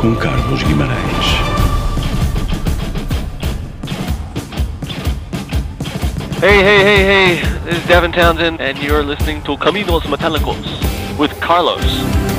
com 0.00 0.14
Carlos 0.14 0.62
Guimarães. 0.62 1.26
Hey, 6.40 6.62
hey, 6.62 6.78
hey, 6.82 7.04
hey, 7.04 7.58
this 7.66 7.76
is 7.76 7.86
Devin 7.86 8.10
Townsend, 8.10 8.62
and 8.62 8.78
you're 8.78 9.02
listening 9.02 9.42
to 9.42 9.58
Caminos 9.58 10.04
Metálicos 10.04 11.18
with 11.18 11.38
Carlos. 11.40 12.29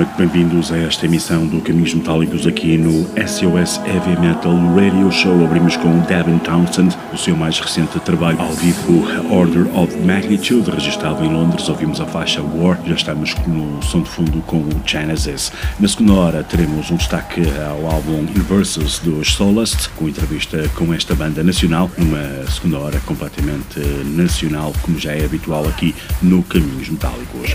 Noite, 0.00 0.16
bem-vindos 0.16 0.72
a 0.72 0.78
esta 0.78 1.04
emissão 1.04 1.46
do 1.46 1.60
Caminhos 1.60 1.92
Metálicos 1.92 2.46
aqui 2.46 2.78
no 2.78 3.04
SOS 3.28 3.78
Heavy 3.84 4.18
Metal 4.18 4.56
Radio 4.74 5.12
Show. 5.12 5.44
Abrimos 5.44 5.76
com 5.76 5.98
Devin 6.00 6.38
Townsend, 6.38 6.96
o 7.12 7.18
seu 7.18 7.36
mais 7.36 7.60
recente 7.60 8.00
trabalho 8.00 8.40
ao 8.40 8.50
vivo, 8.52 9.04
Order 9.30 9.66
of 9.76 9.94
Magnitude, 9.98 10.70
registado 10.70 11.22
em 11.22 11.30
Londres. 11.30 11.68
Ouvimos 11.68 12.00
a 12.00 12.06
faixa 12.06 12.40
War, 12.40 12.78
já 12.86 12.94
estamos 12.94 13.34
no 13.46 13.82
som 13.82 14.00
de 14.00 14.08
fundo 14.08 14.40
com 14.46 14.60
o 14.60 14.82
Genesis. 14.86 15.52
Na 15.78 15.86
segunda 15.86 16.14
hora 16.14 16.44
teremos 16.44 16.90
um 16.90 16.96
destaque 16.96 17.42
ao 17.68 17.86
álbum 17.90 18.22
Inversus 18.34 19.00
dos 19.00 19.34
Solast, 19.34 19.90
com 19.96 20.08
entrevista 20.08 20.66
com 20.76 20.94
esta 20.94 21.14
banda 21.14 21.42
nacional, 21.42 21.90
numa 21.98 22.50
segunda 22.50 22.78
hora 22.78 22.98
completamente 23.00 23.78
nacional, 24.16 24.72
como 24.80 24.98
já 24.98 25.12
é 25.12 25.26
habitual 25.26 25.68
aqui 25.68 25.94
no 26.22 26.42
Caminhos 26.42 26.88
Metálicos. 26.88 27.54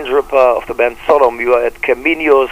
Tom 0.00 0.06
Andrupa 0.06 0.56
of 0.56 0.66
the 0.66 0.74
band 0.74 0.96
Sodom. 1.06 1.40
You 1.40 1.54
are 1.54 1.64
at 1.64 1.82
Caminos 1.82 2.48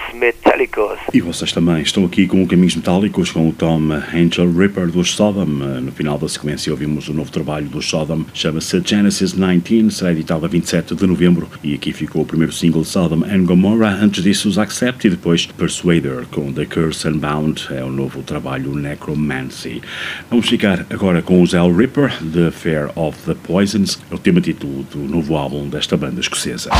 Metallicos. 0.58 0.98
E 1.14 1.20
vocês 1.20 1.52
também 1.52 1.80
estão 1.82 2.04
aqui 2.04 2.26
com 2.26 2.42
o 2.42 2.46
Caminhos 2.46 2.74
Metálicos 2.74 3.30
com 3.30 3.48
o 3.48 3.52
Tom 3.52 3.92
Angel 4.12 4.50
Ripper 4.50 4.88
dos 4.88 5.12
Sodom. 5.12 5.46
No 5.46 5.92
final 5.92 6.18
da 6.18 6.28
sequência 6.28 6.72
ouvimos 6.72 7.08
o 7.08 7.14
novo 7.14 7.30
trabalho 7.30 7.68
dos 7.68 7.88
Sodom, 7.88 8.24
chama-se 8.34 8.82
Genesis 8.84 9.32
19, 9.32 9.90
será 9.90 10.12
editado 10.12 10.44
a 10.44 10.48
27 10.48 10.94
de 10.96 11.06
novembro 11.06 11.48
e 11.62 11.74
aqui 11.74 11.92
ficou 11.92 12.22
o 12.22 12.26
primeiro 12.26 12.52
single 12.52 12.84
Sodom 12.84 13.24
and 13.24 13.44
Gomorrah. 13.44 13.98
Antes 14.02 14.24
disso 14.24 14.48
os 14.48 14.58
Accept 14.58 15.06
e 15.06 15.10
depois 15.10 15.46
Persuader 15.46 16.26
com 16.30 16.52
The 16.52 16.66
Curse 16.66 17.06
and 17.06 17.18
Bound, 17.18 17.68
é 17.70 17.84
o 17.84 17.90
novo 17.90 18.22
trabalho 18.22 18.74
Necromancy. 18.74 19.80
Vamos 20.28 20.48
ficar 20.48 20.84
agora 20.90 21.22
com 21.22 21.40
o 21.40 21.46
Zell 21.46 21.72
Ripper, 21.72 22.12
The 22.32 22.50
Fair 22.50 22.90
of 22.96 23.16
the 23.24 23.34
Poisons, 23.34 24.00
é 24.10 24.14
o 24.14 24.18
tema 24.18 24.40
título 24.40 24.82
do 24.84 24.98
novo 24.98 25.36
álbum 25.36 25.68
desta 25.68 25.96
banda 25.96 26.20
escocesa. 26.20 26.70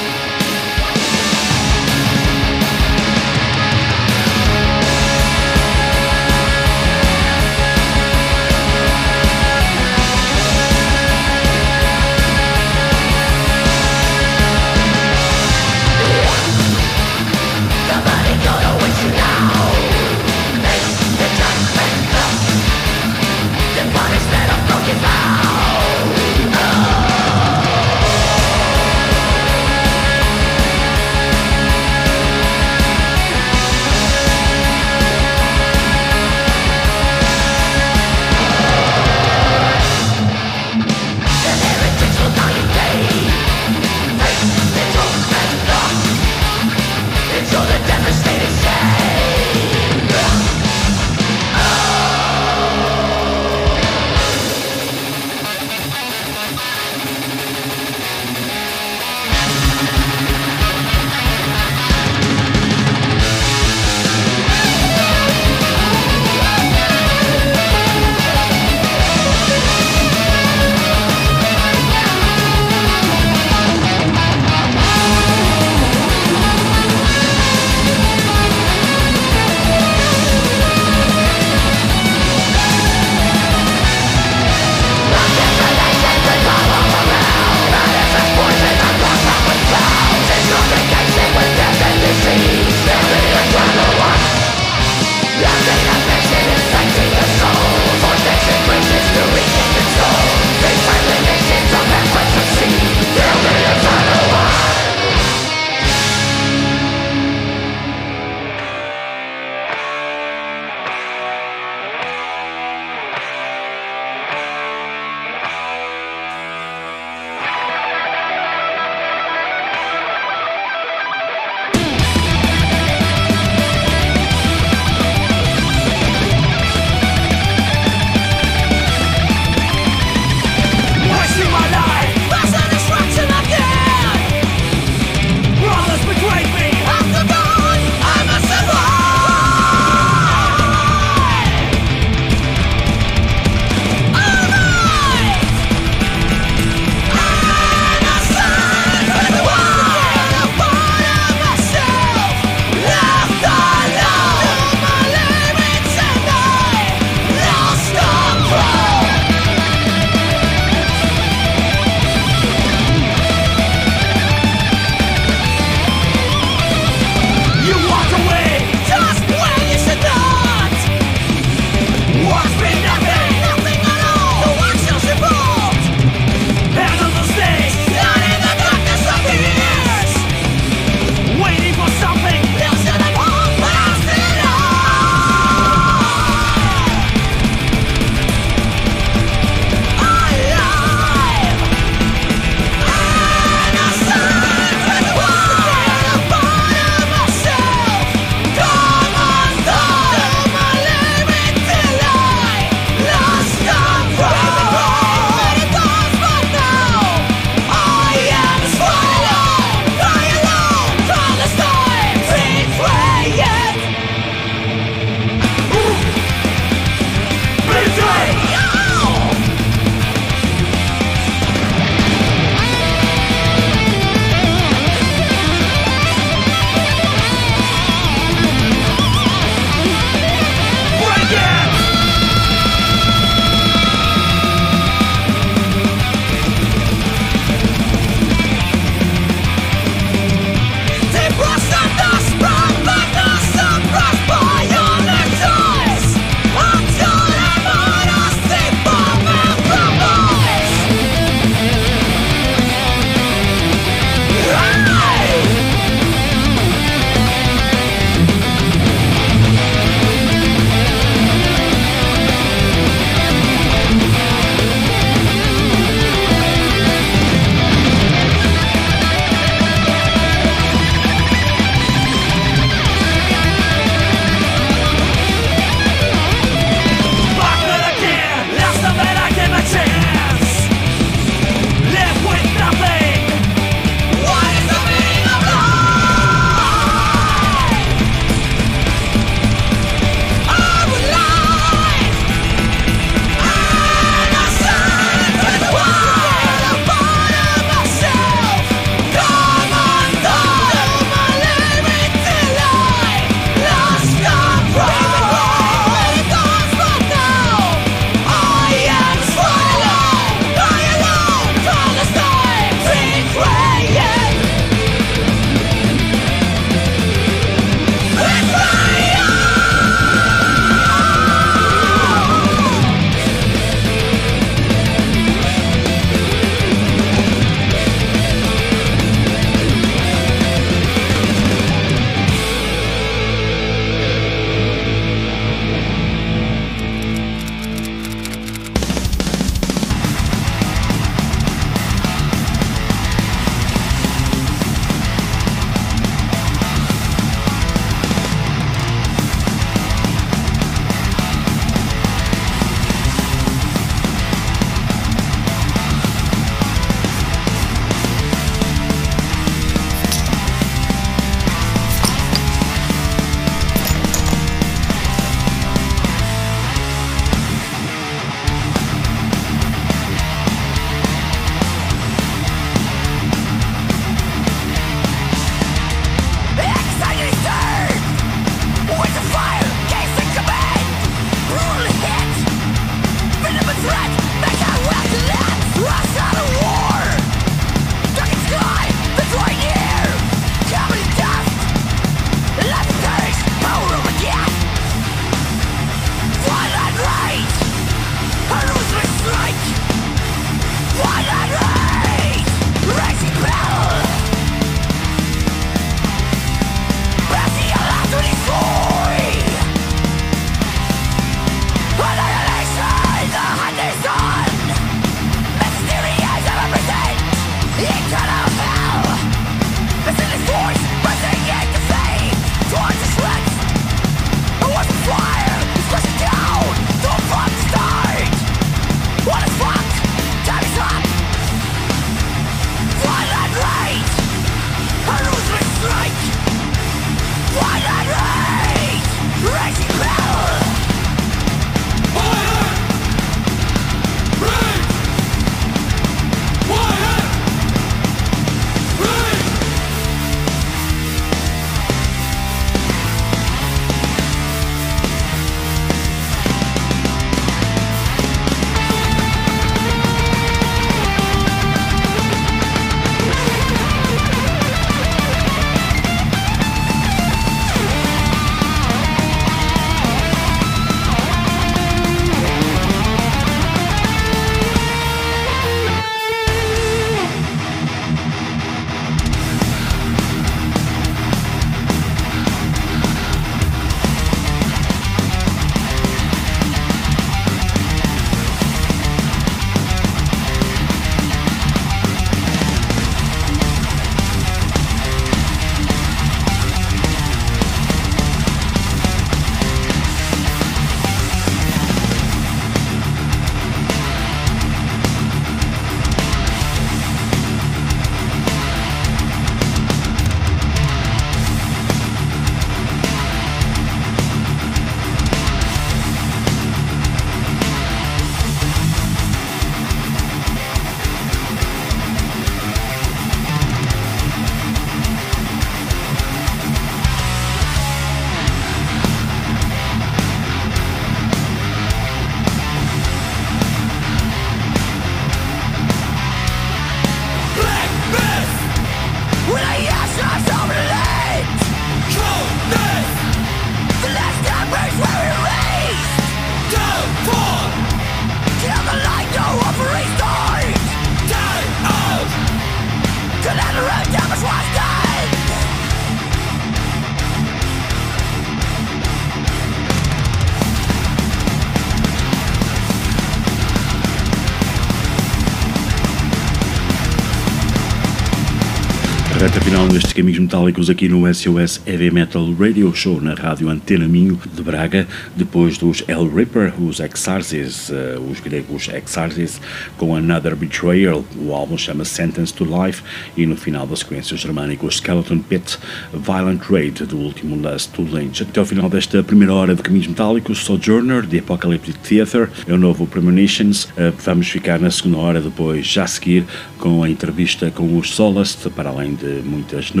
Estes 570.11 570.13
caminhos 570.13 570.39
metálicos 570.39 570.89
aqui 570.89 571.07
no 571.07 571.33
SOS 571.33 571.81
Heavy 571.85 572.11
Metal 572.11 572.45
Radio 572.59 572.93
Show 572.93 573.21
na 573.21 573.33
rádio 573.33 573.69
Antena 573.69 574.07
Minho 574.07 574.37
de 574.53 574.61
Braga, 574.61 575.07
depois 575.35 575.77
dos 575.77 576.03
El 576.07 576.27
Ripper, 576.27 576.73
os 576.81 576.99
Exarches, 576.99 577.89
uh, 577.89 578.19
os 578.29 578.39
gregos 578.41 578.89
Exarches, 578.89 579.61
com 579.97 580.15
Another 580.15 580.55
Betrayal, 580.55 581.23
o 581.37 581.53
álbum 581.53 581.77
chama 581.77 582.03
Sentence 582.03 582.53
to 582.53 582.65
Life, 582.65 583.01
e 583.37 583.45
no 583.45 583.55
final 583.55 583.87
da 583.87 583.95
sequência 583.95 584.35
os 584.35 584.41
germânicos 584.41 584.97
Skeleton 584.97 585.39
Pit, 585.39 585.77
Violent 586.13 586.61
Raid, 586.69 587.05
do 587.05 587.17
último 587.17 587.61
Last 587.61 587.91
to 587.93 588.01
Lynch. 588.01 588.43
Até 588.43 588.59
ao 588.59 588.65
final 588.65 588.89
desta 588.89 589.23
primeira 589.23 589.53
hora 589.53 589.75
de 589.75 589.81
caminhos 589.81 590.07
metálicos, 590.07 590.59
Sojourner, 590.59 591.25
The 591.25 591.39
Apocalyptic 591.39 591.95
Theater, 591.97 592.49
é 592.67 592.73
o 592.73 592.77
novo 592.77 593.07
Premonitions, 593.07 593.85
uh, 593.85 594.13
vamos 594.25 594.49
ficar 594.49 594.79
na 594.79 594.91
segunda 594.91 595.17
hora 595.17 595.41
depois, 595.41 595.85
já 595.85 596.03
a 596.03 596.07
seguir, 596.07 596.45
com 596.77 597.03
a 597.03 597.09
entrevista 597.09 597.71
com 597.71 597.97
os 597.97 598.09
Solast, 598.09 598.69
para 598.71 598.89
além 598.89 599.15
de 599.15 599.41
muitas 599.45 599.93
novidades 599.93 600.00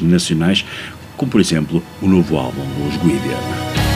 nacionais, 0.00 0.64
como 1.16 1.30
por 1.30 1.40
exemplo 1.40 1.82
o 2.00 2.08
novo 2.08 2.38
álbum 2.38 2.64
dos 2.78 2.96
Guidian. 3.02 3.87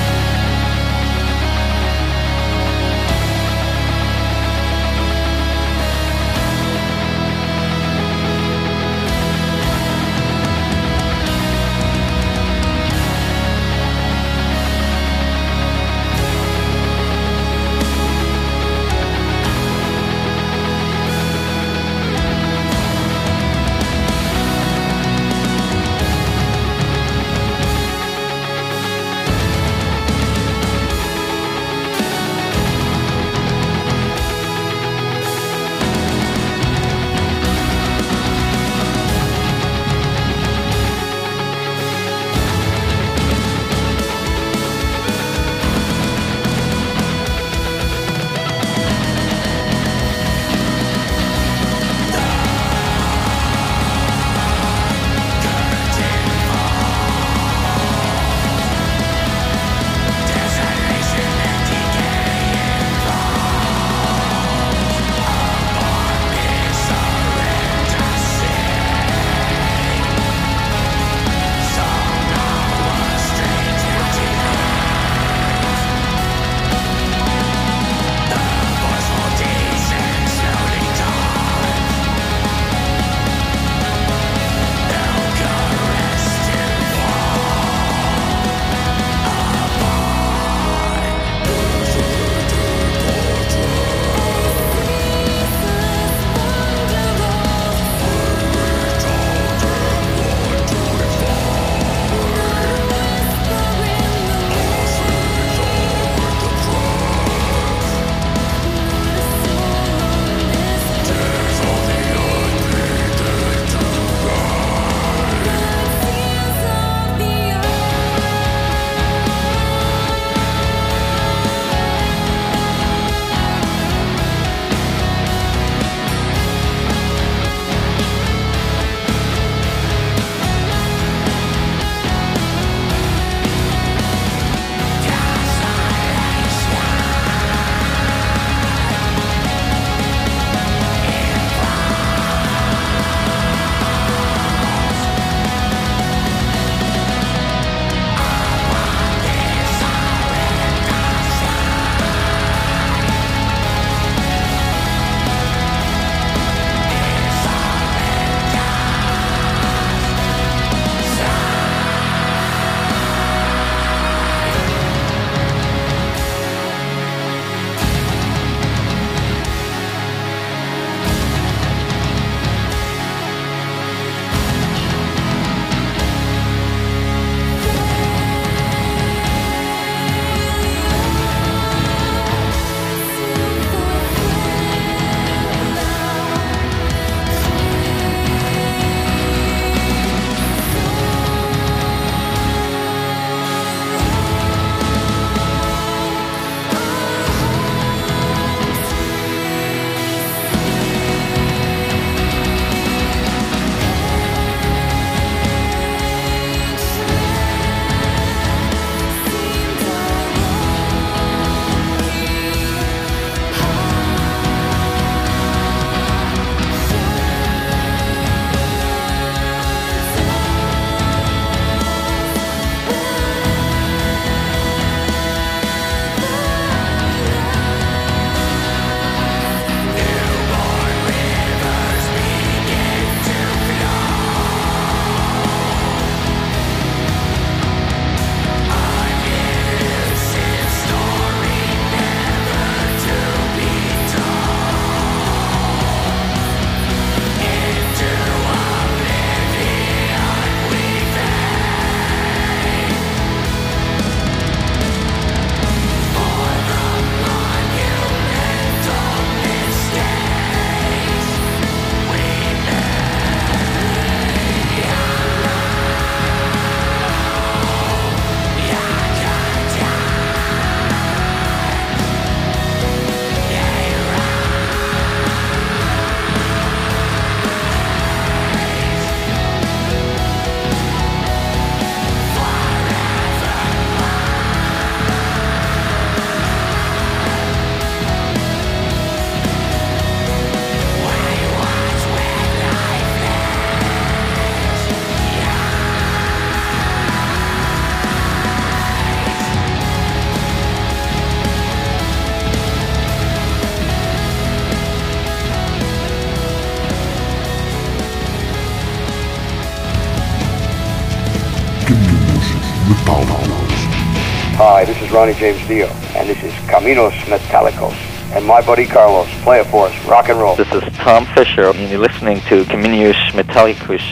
Ronnie 315.22 315.34
James 315.34 315.64
Dio, 315.68 315.86
and 316.16 316.28
this 316.28 316.42
is 316.42 316.52
Caminos 316.66 317.12
Metallicos. 317.30 317.94
And 318.34 318.44
my 318.44 318.60
buddy 318.60 318.86
Carlos, 318.86 319.28
play 319.44 319.60
it 319.60 319.68
for 319.68 319.86
us, 319.86 320.04
rock 320.04 320.28
and 320.28 320.36
roll. 320.36 320.56
This 320.56 320.72
is 320.72 320.82
Tom 320.94 321.26
Fisher, 321.26 321.66
and 321.66 321.78
you're 321.88 322.00
listening 322.00 322.40
to 322.48 322.64
Caminos 322.64 323.14
Metallicos 323.30 324.02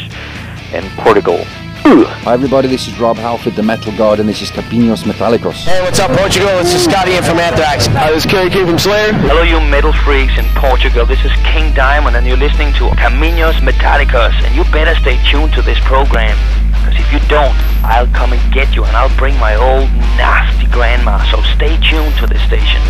in 0.73 0.89
Portugal. 1.03 1.43
Hi 1.83 2.35
everybody, 2.35 2.69
this 2.69 2.87
is 2.87 3.01
Rob 3.01 3.17
Halford, 3.17 3.57
the 3.57 3.63
Metal 3.65 3.93
God, 3.97 4.21
and 4.21 4.29
this 4.29 4.41
is 4.41 4.53
Capinos 4.53 5.03
Metallicos. 5.03 5.67
Hey, 5.67 5.83
what's 5.83 5.99
up, 5.99 6.17
Portugal? 6.17 6.47
This 6.63 6.75
is 6.75 6.85
Scotty 6.85 7.17
in 7.17 7.25
from 7.25 7.41
Anthrax. 7.41 7.87
Hi, 7.89 8.13
this 8.13 8.25
is 8.25 8.31
Kerry 8.31 8.49
King 8.49 8.67
from 8.69 8.79
Slayer. 8.79 9.13
Hello, 9.13 9.43
you 9.43 9.59
metal 9.69 9.93
freaks 9.93 10.39
in 10.39 10.45
Portugal. 10.55 11.07
This 11.07 11.25
is 11.25 11.33
King 11.43 11.75
Diamond, 11.75 12.15
and 12.15 12.25
you're 12.25 12.37
listening 12.37 12.73
to 12.75 12.87
Caminos 12.95 13.59
Metallicos. 13.67 14.39
And 14.47 14.55
you 14.55 14.63
better 14.71 14.95
stay 15.01 15.19
tuned 15.27 15.55
to 15.55 15.63
this 15.63 15.81
program, 15.81 16.39
because 16.71 16.95
if 16.95 17.11
you 17.11 17.19
don't, 17.27 17.57
I'll 17.83 18.07
come 18.15 18.33
and 18.33 18.55
get 18.55 18.77
you, 18.77 18.85
and 18.85 18.95
I'll 18.95 19.17
bring 19.19 19.35
my 19.41 19.57
old 19.57 19.91
nasty 20.15 20.60
grandma. 20.71 21.19
So 21.31 21.43
stay 21.55 21.77
tuned 21.79 22.17
to 22.19 22.27
this 22.27 22.43
station. 22.43 22.81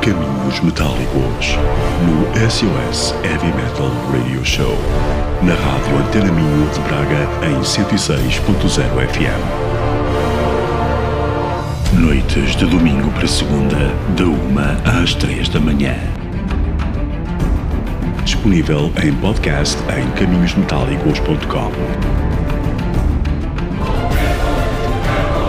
Caminhos 0.00 0.60
Metálicos 0.60 1.56
no 2.04 2.26
SOS 2.50 3.14
Heavy 3.24 3.52
Metal 3.56 3.90
Radio 4.12 4.44
Show 4.44 4.76
na 5.42 5.54
rádio 5.54 5.98
Antena 5.98 6.30
Minho 6.32 6.68
de 6.70 6.80
Braga 6.80 7.28
em 7.46 7.60
106.0 7.60 9.08
FM. 9.08 9.64
Noites 11.98 12.56
de 12.56 12.66
domingo 12.66 13.10
para 13.12 13.26
segunda, 13.26 13.94
da 14.16 14.24
uma 14.24 14.76
às 15.00 15.14
três 15.14 15.48
da 15.48 15.60
manhã. 15.60 16.13
Disponível 18.24 18.90
em 19.02 19.12
podcast 19.16 19.76
em 19.96 20.10
caminhosmetálicos.com. 20.12 21.70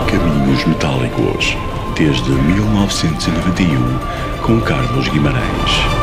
Caminhos 0.06 0.64
Metálicos, 0.66 1.56
desde 1.96 2.30
1991, 2.30 3.98
com 4.42 4.60
Carlos 4.60 5.08
Guimarães. 5.08 5.95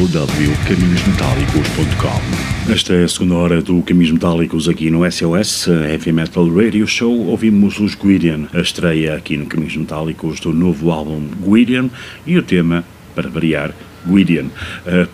www.caminhosmetálicos.com. 0.00 2.72
Esta 2.72 2.94
é 2.94 3.04
a 3.04 3.08
segunda 3.08 3.34
hora 3.34 3.60
do 3.60 3.82
Caminhos 3.82 4.12
Metálicos 4.12 4.66
aqui 4.66 4.90
no 4.90 5.00
SOS 5.10 5.66
Heavy 5.68 6.10
Metal 6.10 6.48
Radio 6.48 6.86
Show. 6.86 7.26
Ouvimos 7.26 7.78
os 7.78 7.94
Guidian, 7.94 8.48
a 8.54 8.60
estreia 8.60 9.14
aqui 9.14 9.36
no 9.36 9.44
Caminhos 9.44 9.76
Metálicos 9.76 10.40
do 10.40 10.54
novo 10.54 10.90
álbum 10.90 11.28
Guidian 11.46 11.90
e 12.26 12.38
o 12.38 12.42
tema, 12.42 12.82
para 13.14 13.28
variar, 13.28 13.74
Guidian. 14.06 14.46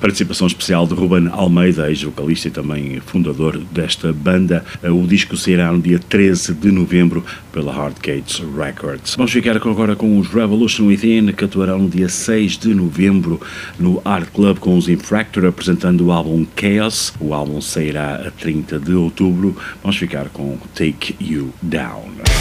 Participação 0.00 0.46
especial 0.46 0.86
de 0.86 0.94
Ruben 0.94 1.28
Almeida, 1.32 1.88
ex-vocalista 1.88 2.48
e 2.48 2.50
também 2.50 3.00
fundador 3.00 3.58
desta 3.72 4.12
banda. 4.12 4.64
O 4.82 5.06
disco 5.06 5.36
sairá 5.36 5.72
no 5.72 5.80
dia 5.80 5.98
13 5.98 6.54
de 6.54 6.70
novembro 6.70 7.24
pela 7.52 7.72
Hardgates 7.72 8.42
Records. 8.56 9.14
Vamos 9.16 9.32
ficar 9.32 9.56
agora 9.56 9.96
com 9.96 10.18
os 10.18 10.28
Revolution 10.28 10.86
Within, 10.86 11.32
que 11.32 11.44
atuarão 11.44 11.78
no 11.78 11.88
dia 11.88 12.08
6 12.08 12.58
de 12.58 12.74
novembro 12.74 13.40
no 13.78 14.00
Art 14.04 14.28
Club 14.32 14.58
com 14.58 14.76
os 14.76 14.88
Infractor, 14.88 15.46
apresentando 15.46 16.06
o 16.06 16.12
álbum 16.12 16.46
Chaos. 16.54 17.12
O 17.18 17.32
álbum 17.32 17.60
sairá 17.60 18.26
a 18.26 18.30
30 18.30 18.78
de 18.78 18.92
outubro. 18.92 19.56
Vamos 19.82 19.96
ficar 19.96 20.28
com 20.28 20.58
Take 20.74 21.14
You 21.20 21.52
Down. 21.62 22.35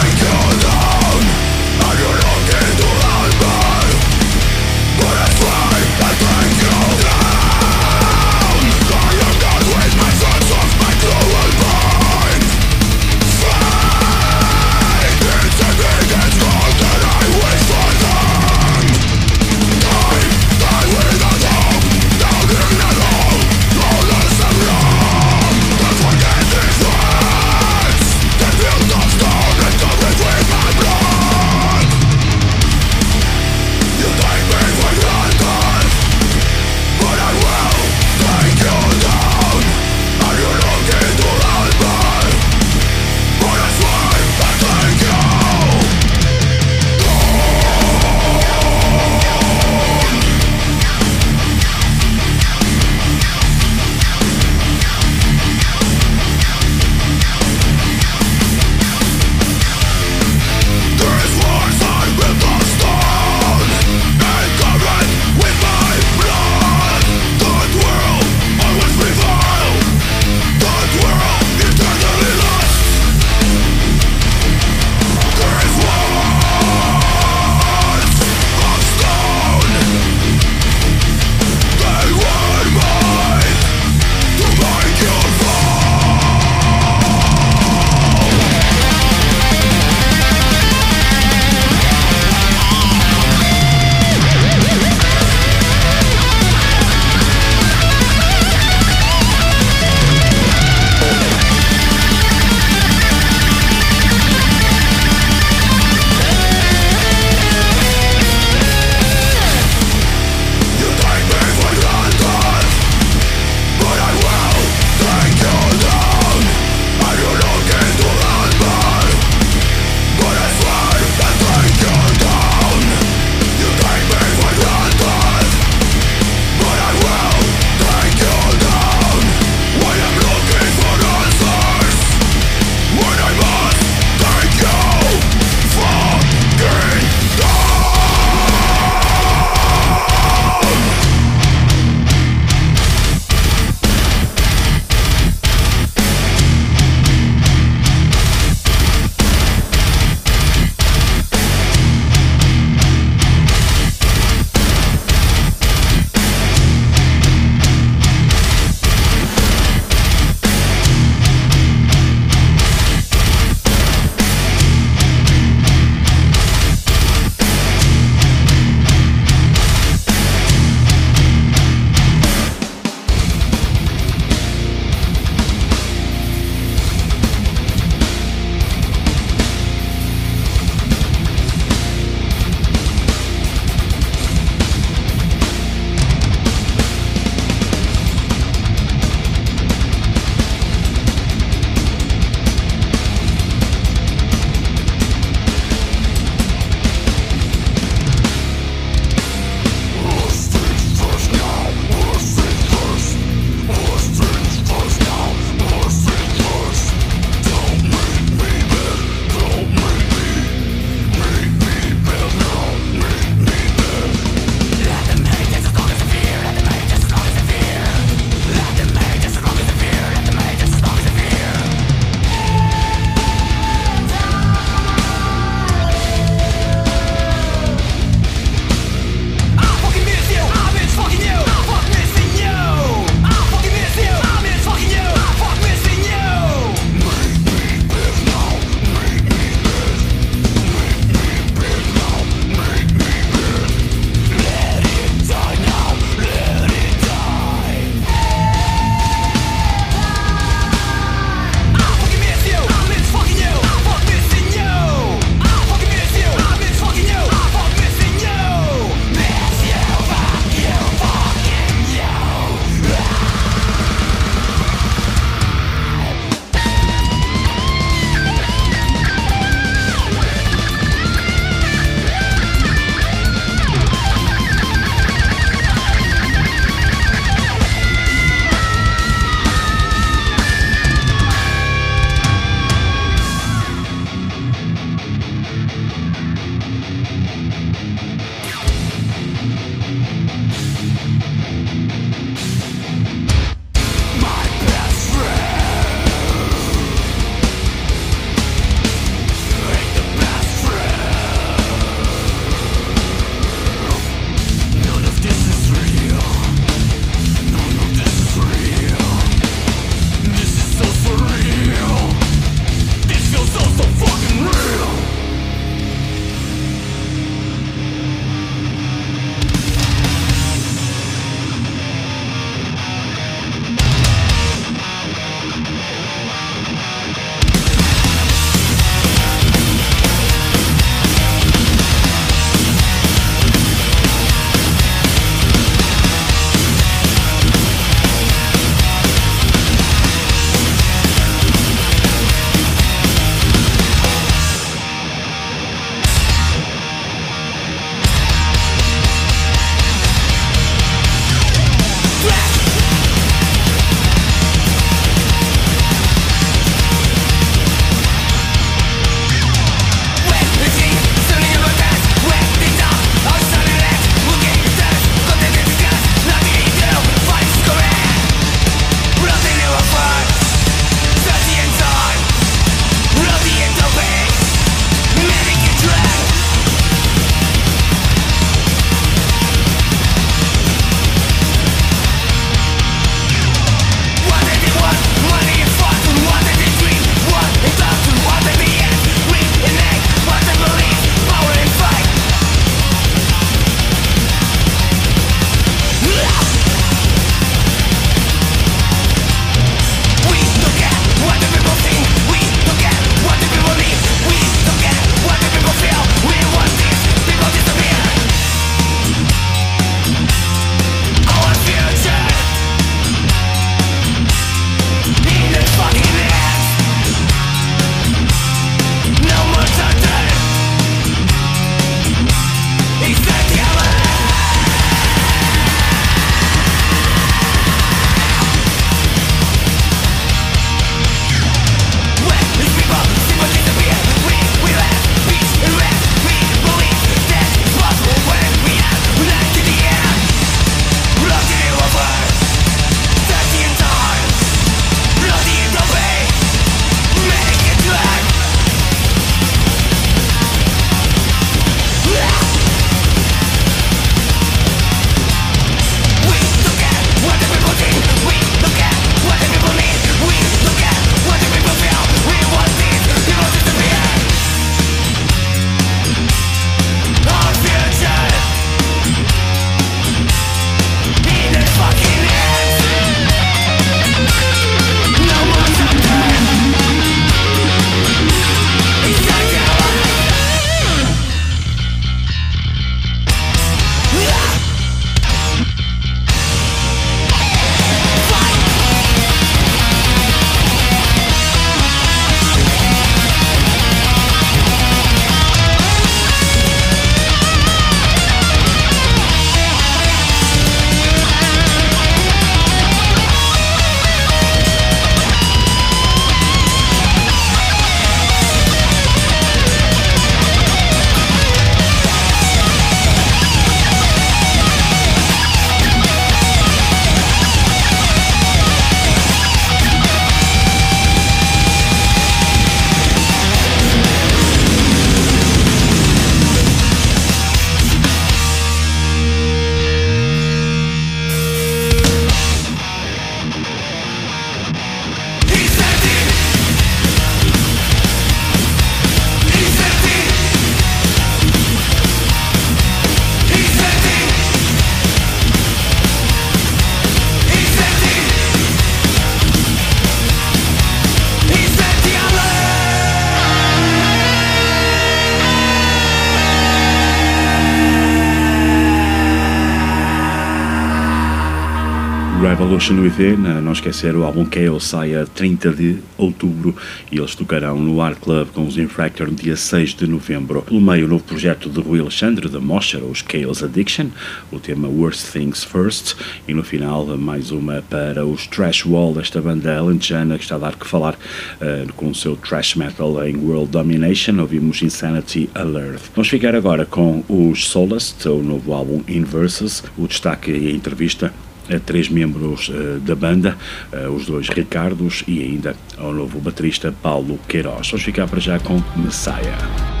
Revolution 562.81 563.01
Within, 563.03 563.61
não 563.61 563.73
esquecer 563.73 564.15
o 564.15 564.23
álbum 564.23 564.43
Chaos 564.51 564.85
sai 564.85 565.13
a 565.13 565.23
30 565.23 565.71
de 565.71 565.97
outubro 566.17 566.75
e 567.11 567.19
eles 567.19 567.35
tocarão 567.35 567.79
no 567.79 568.01
Art 568.01 568.17
Club 568.19 568.47
com 568.47 568.65
os 568.65 568.75
Infractor 568.75 569.27
no 569.27 569.35
dia 569.35 569.55
6 569.55 569.93
de 569.93 570.07
novembro. 570.07 570.63
Pelo 570.63 570.81
meio, 570.81 571.05
o 571.05 571.07
novo 571.07 571.23
projeto 571.23 571.69
de 571.69 571.79
Rui 571.79 571.99
Alexandre, 571.99 572.49
da 572.49 572.59
Mosher, 572.59 573.03
os 573.03 573.23
Chaos 573.23 573.61
Addiction, 573.61 574.07
o 574.51 574.59
tema 574.59 574.87
Worst 574.87 575.31
Things 575.31 575.63
First, 575.63 576.15
e 576.47 576.55
no 576.55 576.63
final, 576.63 577.05
mais 577.17 577.51
uma 577.51 577.83
para 577.87 578.25
os 578.25 578.47
Trash 578.47 578.83
Wall, 578.83 579.13
desta 579.13 579.39
banda 579.39 579.77
alentejana 579.77 580.37
que 580.37 580.43
está 580.43 580.55
a 580.55 580.59
dar 580.59 580.75
que 580.75 580.87
falar 580.87 581.13
uh, 581.13 581.93
com 581.93 582.09
o 582.09 582.15
seu 582.15 582.35
trash 582.35 582.75
metal 582.75 583.23
em 583.23 583.35
World 583.35 583.69
Domination. 583.69 584.39
Ouvimos 584.39 584.81
Insanity 584.81 585.47
Alert. 585.53 586.01
Vamos 586.15 586.29
ficar 586.29 586.55
agora 586.55 586.83
com 586.83 587.23
os 587.29 587.67
Solast, 587.67 588.27
o 588.27 588.41
novo 588.41 588.73
álbum 588.73 589.03
Inversus, 589.07 589.83
o 589.95 590.07
destaque 590.07 590.51
e 590.51 590.69
a 590.69 590.71
entrevista 590.71 591.31
a 591.73 591.79
três 591.79 592.09
membros 592.09 592.69
uh, 592.69 592.99
da 592.99 593.15
banda, 593.15 593.57
uh, 593.93 594.09
os 594.11 594.25
dois 594.25 594.49
Ricardos 594.49 595.23
e 595.27 595.41
ainda 595.41 595.75
ao 595.97 596.13
novo 596.13 596.39
baterista 596.39 596.93
Paulo 597.01 597.39
Queiroz. 597.47 597.89
Vamos 597.89 598.03
ficar 598.03 598.27
para 598.27 598.39
já 598.39 598.59
com 598.59 598.81
Messiah. 598.95 600.00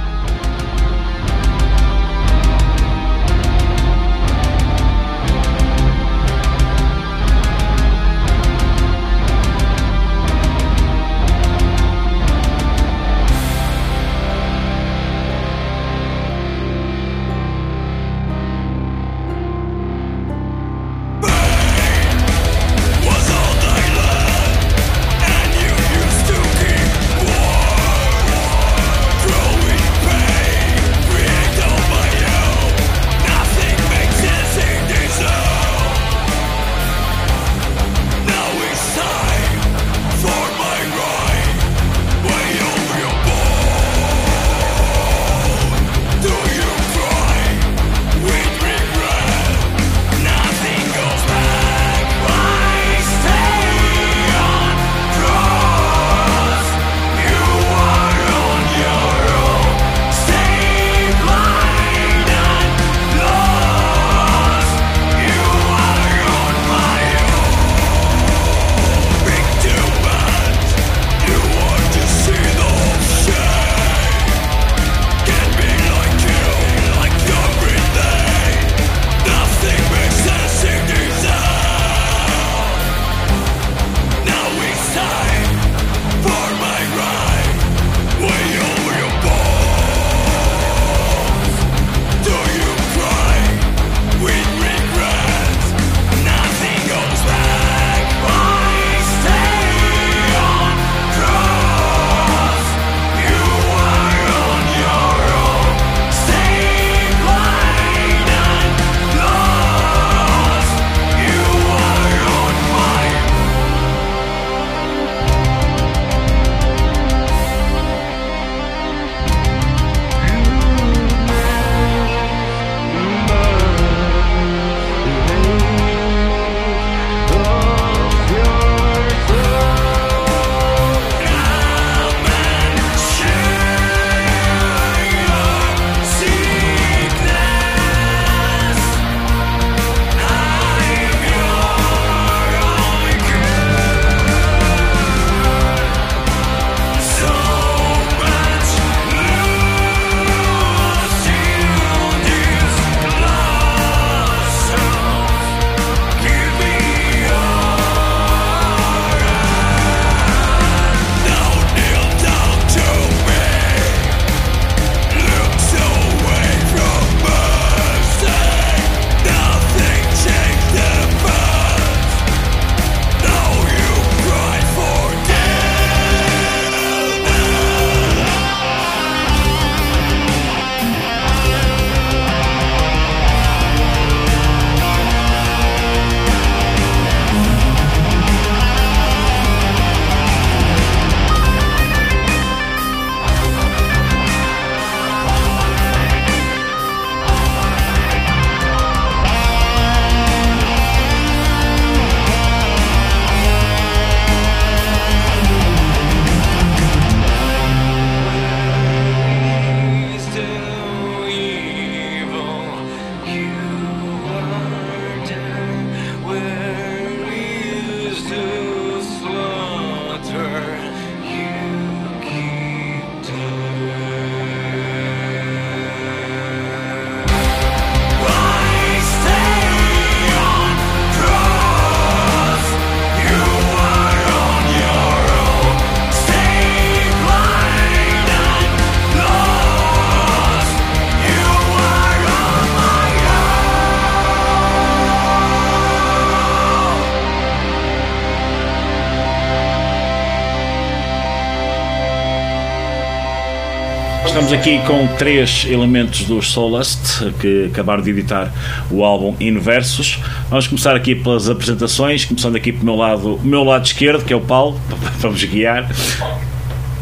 Estamos 254.51 254.53
aqui 254.53 254.85
com 254.85 255.07
três 255.15 255.65
elementos 255.69 256.25
dos 256.25 256.51
Solast 256.51 257.31
que 257.39 257.69
acabaram 257.71 258.03
de 258.03 258.09
editar 258.09 258.51
o 258.89 259.03
álbum 259.03 259.33
Inversos. 259.39 260.21
Vamos 260.49 260.67
começar 260.67 260.93
aqui 260.93 261.15
pelas 261.15 261.49
apresentações, 261.49 262.25
começando 262.25 262.57
aqui 262.57 262.73
pelo 262.73 262.85
meu 262.85 262.95
lado, 262.95 263.35
o 263.35 263.43
meu 263.45 263.63
lado 263.63 263.85
esquerdo, 263.85 264.25
que 264.25 264.33
é 264.33 264.35
o 264.35 264.41
Paulo, 264.41 264.79
vamos 265.19 265.41
guiar. 265.43 265.89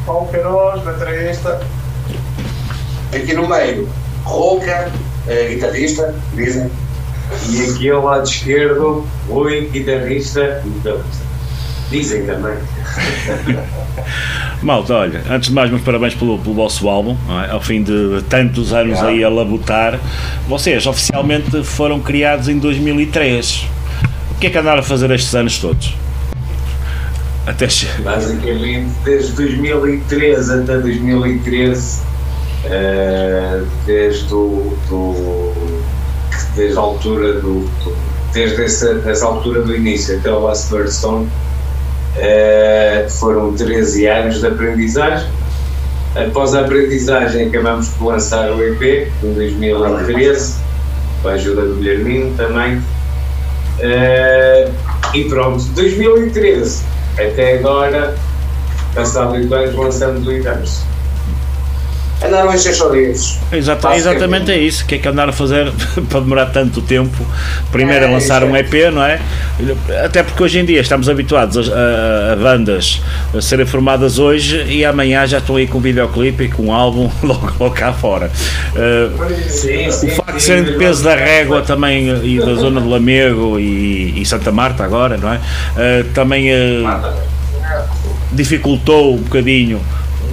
Paulo 0.05 0.27
Queiroz, 0.27 0.83
baterista. 0.83 1.59
Aqui 3.15 3.33
no 3.33 3.47
meio, 3.47 3.89
Roca, 4.23 4.91
eh, 5.27 5.47
guitarrista, 5.55 6.13
dizem. 6.35 6.69
E 7.49 7.61
aqui 7.61 7.89
ao 7.89 8.03
lado 8.03 8.27
esquerdo, 8.27 9.07
Rui, 9.27 9.69
guitarrista 9.71 10.61
guitarrista. 10.63 11.25
Dizem 11.89 12.25
também. 12.27 12.57
Malta, 14.61 14.93
olha, 14.93 15.23
antes 15.29 15.47
de 15.47 15.55
mais, 15.55 15.69
meus 15.69 15.81
parabéns 15.81 16.13
pelo, 16.15 16.37
pelo 16.37 16.53
vosso 16.53 16.89
álbum, 16.89 17.15
é? 17.47 17.51
ao 17.51 17.61
fim 17.61 17.81
de 17.81 18.21
tantos 18.27 18.73
anos 18.73 18.99
aí 18.99 19.23
a 19.23 19.29
labutar. 19.29 19.97
Vocês 20.49 20.85
oficialmente 20.85 21.63
foram 21.63 22.01
criados 22.01 22.49
em 22.49 22.59
2003. 22.59 23.65
O 24.31 24.39
que 24.39 24.47
é 24.47 24.49
que 24.49 24.57
andaram 24.57 24.79
a 24.79 24.83
fazer 24.83 25.09
estes 25.11 25.33
anos 25.33 25.59
todos? 25.59 25.95
Até 27.47 27.67
Basicamente, 28.03 28.89
desde 29.05 29.31
2013 29.31 30.53
até 30.53 30.77
2013, 30.77 32.01
uh, 32.65 33.67
desde, 33.85 34.33
o, 34.33 34.77
do, 34.89 35.81
desde 36.55 36.77
a 36.77 36.81
altura 36.81 37.33
do, 37.33 37.61
do 37.83 37.95
desde 38.33 38.63
essa, 38.63 39.01
essa 39.05 39.25
altura 39.25 39.61
do 39.61 39.75
início 39.75 40.17
até 40.17 40.31
o 40.31 40.39
Last 40.39 40.71
Birdstone, 40.71 41.27
uh, 42.15 43.09
foram 43.09 43.53
13 43.53 44.07
anos 44.07 44.39
de 44.39 44.47
aprendizagem. 44.47 45.27
Após 46.15 46.55
a 46.55 46.61
aprendizagem, 46.61 47.47
acabamos 47.47 47.89
por 47.89 48.07
lançar 48.07 48.51
o 48.51 48.63
EP 48.63 49.11
em 49.23 49.33
2013, 49.33 50.55
com 51.21 51.27
a 51.27 51.31
ajuda 51.33 51.61
do 51.61 51.75
Guilhermino 51.75 52.35
também. 52.35 52.77
Uh, 53.79 54.73
e 55.13 55.23
pronto, 55.25 55.63
2013 55.75 56.83
até 57.13 57.59
agora, 57.59 58.15
passado 58.93 59.33
8 59.33 59.53
anos, 59.53 59.75
lançamos 59.75 60.27
o 60.27 60.31
Inverso. 60.31 60.85
Andaram 62.29 62.51
a 62.51 62.55
encher 62.55 62.75
chorinhos. 62.75 63.39
Exata, 63.51 63.95
exatamente 63.95 64.51
é 64.51 64.57
isso. 64.57 64.83
O 64.83 64.87
que 64.87 64.95
é 64.95 64.97
que 64.99 65.07
andaram 65.07 65.31
a 65.31 65.33
fazer 65.33 65.71
para 66.09 66.19
demorar 66.19 66.45
tanto 66.47 66.79
tempo? 66.79 67.25
Primeiro 67.71 68.05
é, 68.05 68.07
a 68.07 68.11
lançar 68.11 68.43
um 68.43 68.55
EP, 68.55 68.71
não 68.93 69.03
é? 69.03 69.19
Até 70.05 70.21
porque 70.21 70.43
hoje 70.43 70.59
em 70.59 70.65
dia 70.65 70.79
estamos 70.79 71.09
habituados 71.09 71.57
a, 71.57 71.73
a, 71.73 72.33
a, 72.33 72.35
bandas 72.35 73.01
a 73.35 73.41
serem 73.41 73.65
formadas 73.65 74.19
hoje 74.19 74.63
e 74.67 74.85
amanhã 74.85 75.25
já 75.25 75.39
estão 75.39 75.55
aí 75.55 75.65
com 75.65 75.79
um 75.79 75.81
videoclipe 75.81 76.43
e 76.43 76.49
com 76.49 76.67
um 76.67 76.73
álbum 76.73 77.09
logo, 77.23 77.51
logo 77.59 77.73
cá 77.73 77.91
fora. 77.91 78.29
Uh, 78.75 79.49
sim, 79.49 79.91
sim, 79.91 80.07
o 80.07 80.11
facto 80.11 80.35
de 80.35 80.43
serem 80.43 80.63
de 80.65 80.73
peso 80.73 81.03
da 81.03 81.15
régua 81.15 81.63
também 81.63 82.09
e 82.23 82.37
da 82.37 82.53
zona 82.53 82.79
de 82.79 82.87
Lamego 82.87 83.59
e, 83.59 84.21
e 84.21 84.25
Santa 84.25 84.51
Marta 84.51 84.83
agora, 84.83 85.17
não 85.17 85.33
é? 85.33 85.37
Uh, 85.37 86.03
também 86.13 86.51
uh, 86.53 87.11
dificultou 88.31 89.15
um 89.15 89.21
bocadinho 89.21 89.81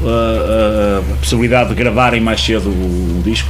a, 0.04 0.98
a, 0.98 1.16
possibilidade 1.18 1.70
de 1.70 1.74
gravarem 1.74 2.20
mais 2.20 2.44
cedo 2.44 2.68
o, 2.68 3.18
o 3.18 3.22
disco? 3.24 3.48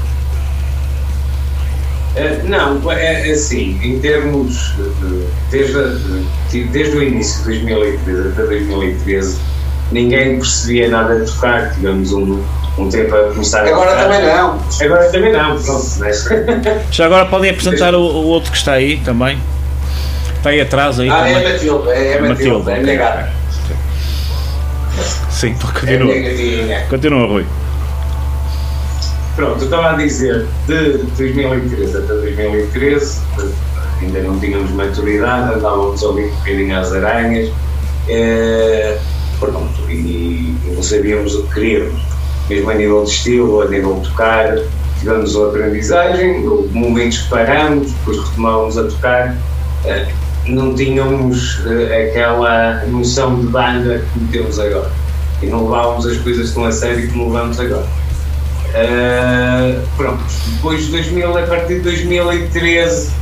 Uh, 2.16 2.48
não, 2.48 2.90
é, 2.90 3.28
é 3.28 3.32
assim, 3.32 3.78
em 3.82 3.98
termos 4.00 4.74
desde, 5.50 6.64
desde 6.72 6.96
o 6.96 7.02
início 7.02 7.44
de 7.44 7.58
2013 7.60 8.28
até 8.28 8.42
2013 8.42 9.38
ninguém 9.92 10.36
percebia 10.38 10.88
nada 10.88 11.20
de 11.20 11.30
tocar, 11.30 11.72
tivemos 11.74 12.12
um, 12.12 12.42
um 12.78 12.88
tempo 12.88 13.14
a 13.14 13.28
começar 13.28 13.66
agora 13.66 13.92
a 13.92 14.02
também 14.04 14.22
não. 14.22 14.60
Agora 14.80 15.10
também 15.10 15.32
não, 15.32 15.62
pronto 15.62 15.86
já 16.90 17.06
agora 17.06 17.26
podem 17.26 17.50
apresentar 17.50 17.94
o, 17.94 18.00
o, 18.00 18.26
outro 18.26 18.50
que 18.50 18.58
está 18.58 18.72
aí 18.72 18.98
também. 18.98 19.38
Está 20.36 20.50
aí 20.50 20.60
atrás 20.60 20.98
aí 20.98 21.08
ah, 21.08 21.16
também. 21.16 21.34
é 21.34 21.52
Matilde, 21.52 21.88
é, 21.90 22.12
é 22.12 22.20
Matilde, 22.20 22.70
é 22.70 22.78
negada 22.80 23.45
Sim, 25.30 25.54
continua. 25.54 26.14
É 26.14 26.86
continua, 26.88 27.26
Rui. 27.26 27.46
Pronto, 29.36 29.60
eu 29.60 29.64
estava 29.64 29.90
a 29.90 29.96
dizer, 29.96 30.46
de 30.66 30.98
2013 31.18 31.96
até 31.98 32.06
2013, 32.06 33.20
ainda 34.00 34.20
não 34.20 34.40
tínhamos 34.40 34.70
maturidade, 34.70 35.54
andávamos 35.54 36.02
ali 36.02 36.24
um 36.24 36.30
bocadinho 36.36 36.78
às 36.78 36.92
aranhas, 36.92 37.52
é, 38.08 38.98
pronto, 39.38 39.90
e, 39.90 40.56
e 40.64 40.72
não 40.74 40.82
sabíamos 40.82 41.34
o 41.34 41.42
que 41.48 41.54
queríamos, 41.54 42.00
mesmo 42.48 42.70
a 42.70 42.74
nível 42.74 43.04
de 43.04 43.10
estilo, 43.10 43.60
a 43.60 43.68
nível 43.68 44.00
de 44.00 44.08
tocar, 44.08 44.56
tivemos 45.00 45.36
a 45.36 45.48
aprendizagem, 45.48 46.48
houve 46.48 46.68
momentos 46.72 47.18
que 47.18 47.28
paramos, 47.28 47.92
depois 47.92 48.18
retomávamos 48.18 48.78
a 48.78 48.84
tocar, 48.84 49.36
é, 49.84 50.08
não 50.48 50.74
tínhamos 50.74 51.58
uh, 51.60 52.08
aquela 52.08 52.84
noção 52.86 53.40
de 53.40 53.46
banda 53.48 54.02
que 54.12 54.20
temos 54.26 54.58
agora. 54.58 54.90
E 55.42 55.46
não 55.46 55.64
levávamos 55.64 56.06
as 56.06 56.16
coisas 56.18 56.52
tão 56.52 56.64
a 56.64 56.72
sério 56.72 57.10
como 57.10 57.32
levamos 57.32 57.60
agora. 57.60 57.86
Uh, 58.76 59.80
pronto, 59.96 60.22
depois 60.54 60.86
de 60.86 60.92
2000, 60.92 61.38
a 61.38 61.42
partir 61.42 61.74
de 61.76 61.80
2013, 61.80 63.08
uh, 63.08 63.12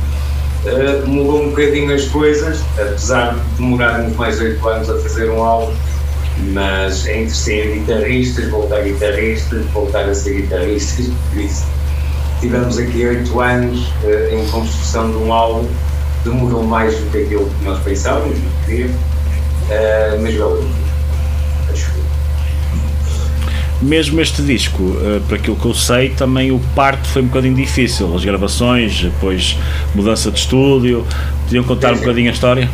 eh, 0.67 1.01
mudou 1.05 1.43
um 1.43 1.49
bocadinho 1.49 1.93
as 1.93 2.05
coisas, 2.05 2.61
apesar 2.77 3.35
de 3.35 3.39
demorarmos 3.57 4.15
mais 4.15 4.39
8 4.39 4.67
anos 4.67 4.89
a 4.89 4.99
fazer 4.99 5.29
um 5.29 5.43
álbum, 5.43 5.73
mas 6.51 7.07
entre 7.07 7.33
ser 7.33 7.73
guitarristas, 7.73 8.49
voltar 8.49 8.83
guitarristas, 8.83 9.65
voltar 9.67 10.09
a 10.09 10.13
ser 10.13 10.41
guitarristas, 10.41 11.09
por 11.31 11.41
isso 11.41 11.65
tivemos 12.41 12.77
aqui 12.77 13.05
8 13.05 13.39
anos 13.39 13.87
uh, 14.03 14.35
em 14.35 14.45
construção 14.47 15.11
de 15.11 15.17
um 15.17 15.31
álbum 15.31 15.67
demorou 16.25 16.63
mais 16.63 16.95
do 16.95 17.11
que 17.11 17.19
aquilo 17.19 17.45
que 17.45 17.63
nós 17.63 17.79
pensávamos, 17.83 18.37
não 18.37 18.65
queria, 18.65 18.87
uh, 18.87 20.21
mas 20.21 20.35
valeu. 20.35 20.67
Acho 21.71 21.91
que. 21.91 22.05
Mesmo 23.81 24.19
este 24.19 24.41
disco, 24.41 24.81
uh, 24.81 25.21
para 25.27 25.37
aquilo 25.37 25.55
que 25.55 25.65
eu 25.65 25.73
sei, 25.73 26.09
também 26.09 26.51
o 26.51 26.59
parto 26.75 27.07
foi 27.07 27.21
um 27.21 27.27
bocadinho 27.27 27.55
difícil. 27.55 28.13
As 28.15 28.25
gravações, 28.25 29.01
depois 29.01 29.57
mudança 29.93 30.31
de 30.31 30.39
estúdio. 30.39 31.05
Podiam 31.43 31.63
contar 31.63 31.93
um 31.93 31.97
bocadinho 31.97 32.29
a 32.29 32.33
história? 32.33 32.69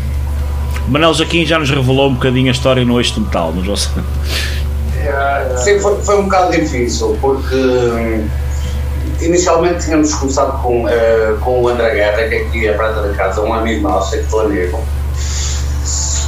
Manel 0.87 1.13
Jaquim 1.13 1.45
já 1.45 1.59
nos 1.59 1.69
revelou 1.69 2.09
um 2.09 2.13
bocadinho 2.13 2.47
a 2.47 2.51
história 2.51 2.83
no 2.85 2.99
Eixo 2.99 3.19
Metal, 3.19 3.53
mas 3.55 3.65
você... 3.65 3.89
Sim, 5.57 5.79
foi, 5.79 6.01
foi 6.01 6.19
um 6.19 6.23
bocado 6.23 6.51
difícil, 6.51 7.17
porque 7.19 7.55
inicialmente 9.21 9.85
tínhamos 9.85 10.13
começado 10.15 10.61
com, 10.61 10.85
uh, 10.85 11.37
com 11.41 11.61
o 11.61 11.67
André 11.67 11.95
Guerra, 11.95 12.27
que 12.27 12.35
é 12.35 12.41
aqui 12.41 12.69
à 12.69 12.73
prata 12.73 13.01
da 13.01 13.13
casa, 13.13 13.41
um 13.41 13.53
amigo 13.53 13.81
nosso, 13.81 14.15
aqui 14.15 14.23
de 14.23 14.29
Flamengo. 14.29 14.79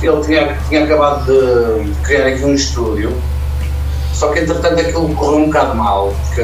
Ele 0.01 0.21
tinha, 0.21 0.57
tinha 0.67 0.83
acabado 0.83 1.25
de 1.25 1.91
criar 2.03 2.27
aqui 2.27 2.43
um 2.43 2.53
estúdio, 2.53 3.13
só 4.13 4.31
que 4.31 4.39
entretanto 4.39 4.79
aquilo 4.79 5.13
correu 5.15 5.39
um 5.39 5.45
bocado 5.45 5.75
mal, 5.75 6.13
porque, 6.27 6.43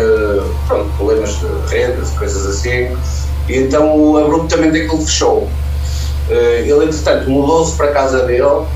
pronto, 0.67 0.89
problemas 0.97 1.29
de 1.39 1.47
redes, 1.75 2.09
coisas 2.11 2.45
assim, 2.45 2.97
e 3.47 3.57
então 3.57 4.17
abruptamente 4.17 4.81
aquilo 4.81 5.01
fechou. 5.01 5.49
Uh, 6.29 6.31
ele 6.31 6.85
entretanto 6.85 7.29
mudou-se 7.29 7.75
para 7.75 7.87
a 7.87 7.91
casa 7.91 8.25
dele 8.25 8.43
uh, 8.43 8.67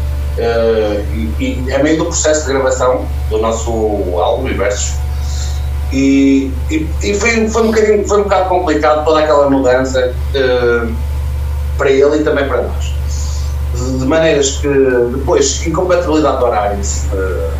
e, 1.40 1.64
e, 1.68 1.74
a 1.74 1.80
meio 1.82 1.98
do 1.98 2.06
processo 2.06 2.45
de 2.45 2.54
gravação 2.54 3.06
do 3.30 3.38
nosso 3.38 3.72
álbum, 4.18 4.45
Universos, 4.45 4.95
e, 5.94 6.52
e, 6.72 6.88
e, 7.03 7.14
foi, 7.14 7.48
foi, 7.48 7.61
um 7.61 7.68
bocadinho, 7.68 8.07
foi 8.07 8.20
um 8.22 8.24
bocado 8.24 8.49
complicado 8.49 9.06
toda 9.06 9.20
aquela 9.20 9.48
mudança 9.48 10.11
uh, 10.34 10.91
para 11.78 11.91
ele 11.91 12.18
e 12.18 12.24
também 12.24 12.48
para 12.48 12.64
nós. 12.64 12.94
De, 13.76 14.06
maneiras 14.06 14.57
que 14.57 14.68
depois, 15.15 15.65
incompatibilidade 15.68 16.38
de 16.40 16.44
horários, 16.44 17.03
uh, 17.14 17.52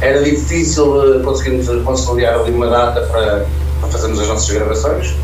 era 0.00 0.22
difícil 0.22 1.20
conseguirmos 1.24 1.66
conciliar 1.84 2.34
ali 2.34 2.52
uma 2.52 2.68
data 2.68 3.00
para, 3.02 3.44
para 3.80 3.90
fazermos 3.90 4.20
as 4.20 4.28
nossas 4.28 4.50
gravações 4.50 5.14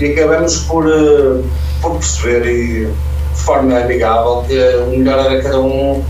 e 0.00 0.06
acabamos 0.06 0.58
por, 0.62 0.84
uh, 0.84 1.44
por 1.80 1.92
perceber 1.92 2.44
e 2.44 2.86
de 2.86 3.42
forma 3.42 3.78
amigável 3.78 4.44
que 4.48 4.58
o 4.78 4.98
melhor 4.98 5.30
era 5.30 5.40
cada 5.40 5.60
um 5.60 6.02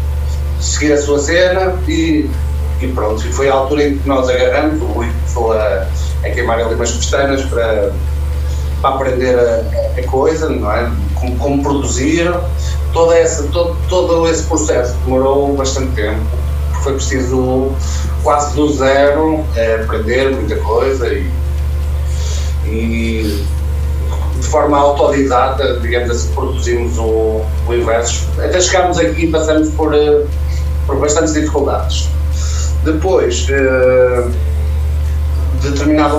seguir 0.61 0.95
a 0.95 1.03
sua 1.03 1.19
cena 1.19 1.75
e 1.87 2.31
e 2.81 2.89
pronto, 2.89 3.27
e 3.27 3.33
foi 3.33 3.49
a 3.49 3.55
altura 3.55 3.89
em 3.89 3.99
que 3.99 4.09
nós 4.09 4.29
agarramos, 4.29 4.83
o 4.83 4.87
Rui 4.87 5.07
começou 5.07 5.53
a, 5.53 5.87
a 6.25 6.31
queimar 6.31 6.59
ali 6.59 6.75
umas 6.75 6.91
pestanas 6.93 7.43
para, 7.47 7.93
para 8.83 8.91
aprender 8.91 9.39
a, 9.39 10.01
a 10.01 10.07
coisa, 10.09 10.49
não 10.49 10.71
é? 10.71 10.91
Como, 11.15 11.37
como, 11.37 11.63
produzir, 11.63 12.33
toda 12.93 13.17
essa, 13.17 13.45
todo, 13.45 13.77
todo 13.89 14.29
esse 14.29 14.43
processo 14.45 14.95
demorou 15.05 15.57
bastante 15.57 15.93
tempo, 15.93 16.21
foi 16.83 16.95
preciso 16.95 17.73
quase 18.23 18.55
do 18.55 18.73
zero 18.73 19.45
é, 19.55 19.77
aprender 19.77 20.31
muita 20.31 20.57
coisa 20.57 21.09
e, 21.09 21.31
e 22.67 23.47
de 24.39 24.47
forma 24.47 24.79
autodidata, 24.79 25.81
digamos 25.81 26.11
assim, 26.11 26.33
produzimos 26.35 26.99
o, 26.99 27.41
o 27.67 27.75
inverso. 27.75 28.27
Até 28.39 28.61
chegámos 28.61 28.99
aqui 28.99 29.25
e 29.25 29.31
passamos 29.31 29.71
por, 29.71 29.95
eh, 29.95 30.25
por 30.87 30.97
bastantes 30.97 31.33
dificuldades. 31.33 32.09
Depois, 32.87 33.49
uh, 33.49 34.31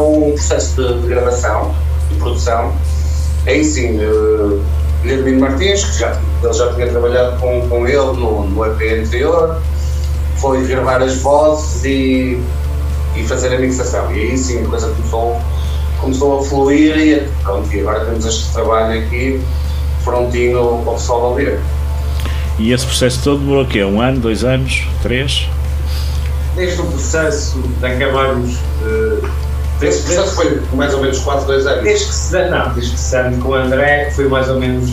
um 0.04 0.32
processo 0.34 0.76
de, 0.76 1.02
de 1.02 1.08
gravação, 1.08 1.74
de 2.10 2.16
produção, 2.18 2.74
aí 3.46 3.64
sim, 3.64 3.98
uh, 4.00 4.62
Guilherme 5.02 5.38
Martins, 5.38 5.86
que 5.86 6.00
já, 6.00 6.20
ele 6.44 6.54
já 6.54 6.74
tinha 6.74 6.88
trabalhado 6.88 7.40
com, 7.40 7.70
com 7.70 7.88
ele 7.88 7.96
no, 7.96 8.44
no 8.48 8.66
EP 8.66 9.02
anterior, 9.02 9.62
foi 10.36 10.68
gravar 10.68 11.02
as 11.02 11.16
vozes 11.22 11.86
e, 11.86 12.38
e 13.16 13.24
fazer 13.24 13.56
a 13.56 13.60
mixação. 13.60 14.14
E 14.14 14.20
aí 14.20 14.38
sim 14.38 14.66
a 14.66 14.68
coisa 14.68 14.90
começou, 14.90 15.42
começou 16.02 16.40
a 16.40 16.44
fluir 16.44 16.98
e, 16.98 17.30
pronto, 17.44 17.74
e 17.74 17.80
agora 17.80 18.04
temos 18.04 18.26
este 18.26 18.52
trabalho 18.52 19.00
aqui 19.00 19.42
prontinho 20.04 20.82
para 20.84 20.92
o 20.92 20.96
pessoal 20.96 21.30
ouvir. 21.30 21.60
E 22.60 22.74
esse 22.74 22.86
processo 22.86 23.24
todo 23.24 23.40
demorou 23.40 23.64
o 23.64 23.68
quê? 23.68 23.86
Um 23.86 24.02
ano, 24.02 24.20
dois 24.20 24.44
anos, 24.44 24.86
três? 25.02 25.48
Desde 26.58 26.82
o 26.82 26.86
processo 26.86 27.60
de 27.60 27.86
acabarmos. 27.86 28.56
Uh, 28.82 29.28
esse 29.82 30.02
processo 30.02 30.36
foi 30.36 30.60
mais 30.74 30.92
ou 30.94 31.02
menos 31.02 31.20
4, 31.20 31.46
2 31.46 31.68
anos? 31.68 31.84
Desde 31.84 32.06
que 32.08 32.14
se 32.14 32.50
não, 32.50 32.74
desde 32.74 32.92
que 32.94 33.00
se 33.00 33.16
com 33.40 33.50
o 33.50 33.54
André 33.54 34.12
foi 34.16 34.28
mais 34.28 34.50
ou 34.50 34.60
menos 34.60 34.92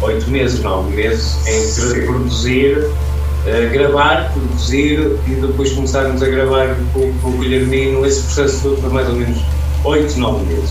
8 0.00 0.30
meses, 0.30 0.60
9 0.60 0.94
meses 0.94 1.36
entre 1.48 2.02
produzir, 2.02 2.78
uh, 2.78 3.70
gravar, 3.72 4.32
produzir 4.32 5.18
e 5.26 5.30
depois 5.34 5.72
começarmos 5.72 6.22
a 6.22 6.28
gravar 6.28 6.76
com, 6.92 7.12
com 7.20 7.28
o 7.28 7.38
Guilhermino. 7.38 8.06
Esse 8.06 8.22
processo 8.22 8.60
todo 8.62 8.80
foi 8.80 8.90
mais 8.90 9.08
ou 9.08 9.16
menos 9.16 9.38
8, 9.84 10.16
9 10.16 10.46
meses. 10.46 10.70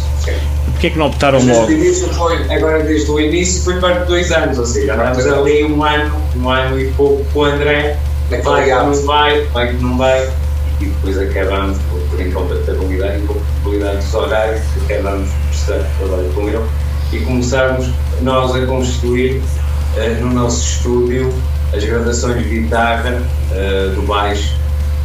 Porquê 0.71 0.87
é 0.87 0.89
que 0.89 0.97
não 0.97 1.07
optaram 1.07 1.39
logo? 1.39 1.67
Desde 1.67 1.73
o 1.73 1.77
início 1.77 2.07
foi, 2.13 2.53
agora 2.53 2.83
desde 2.83 3.11
o 3.11 3.19
início 3.19 3.63
foi 3.63 3.79
perto 3.79 4.01
de 4.01 4.07
2 4.07 4.31
anos, 4.31 4.57
ou 4.57 4.65
seja, 4.65 4.93
andamos 4.93 5.25
ali 5.27 5.63
um 5.65 5.83
ano, 5.83 6.15
um 6.37 6.49
ano 6.49 6.79
e 6.79 6.87
pouco 6.93 7.23
com 7.33 7.39
o 7.39 7.43
André, 7.43 7.97
vai 8.41 8.65
que 8.65 8.71
não 8.71 9.05
vai, 9.05 9.41
vai 9.45 9.67
que 9.67 9.83
não 9.83 9.97
vai, 9.97 10.31
e 10.79 10.85
depois 10.85 11.17
acabamos 11.17 11.77
por, 11.89 11.99
por 12.09 12.21
incompatibilidade, 12.21 13.21
incompatibilidade 13.21 13.97
dos 13.97 14.13
horários, 14.13 14.61
acabamos 14.83 15.29
por 15.29 15.53
estar 15.53 15.89
trabalho 15.97 16.31
com 16.33 16.49
ele 16.49 16.65
e 17.11 17.19
começarmos 17.19 17.89
nós 18.21 18.55
a 18.55 18.65
construir 18.65 19.37
uh, 19.37 20.21
no 20.21 20.33
nosso 20.33 20.63
estúdio 20.63 21.33
as 21.75 21.83
gravações 21.83 22.43
de 22.43 22.61
guitarra, 22.61 23.21
uh, 23.51 23.95
do 23.95 24.01
baixo, 24.07 24.55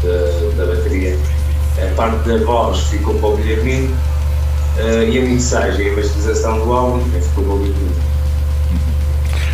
da, 0.02 0.64
da 0.64 0.74
bateria. 0.74 1.18
A 1.82 1.94
parte 1.94 2.28
da 2.28 2.38
voz 2.44 2.78
ficou 2.84 3.14
para 3.14 3.28
o 3.28 3.36
Guilhermino 3.36 3.94
uh, 3.94 5.02
e 5.02 5.18
a 5.18 5.22
mixagem 5.22 5.86
e 5.86 5.90
a 5.90 5.96
masterização 5.96 6.58
do 6.58 6.72
álbum 6.72 7.00
ficou 7.20 7.44
para 7.44 7.54
o 7.54 7.58
Guilhermino. 7.58 8.07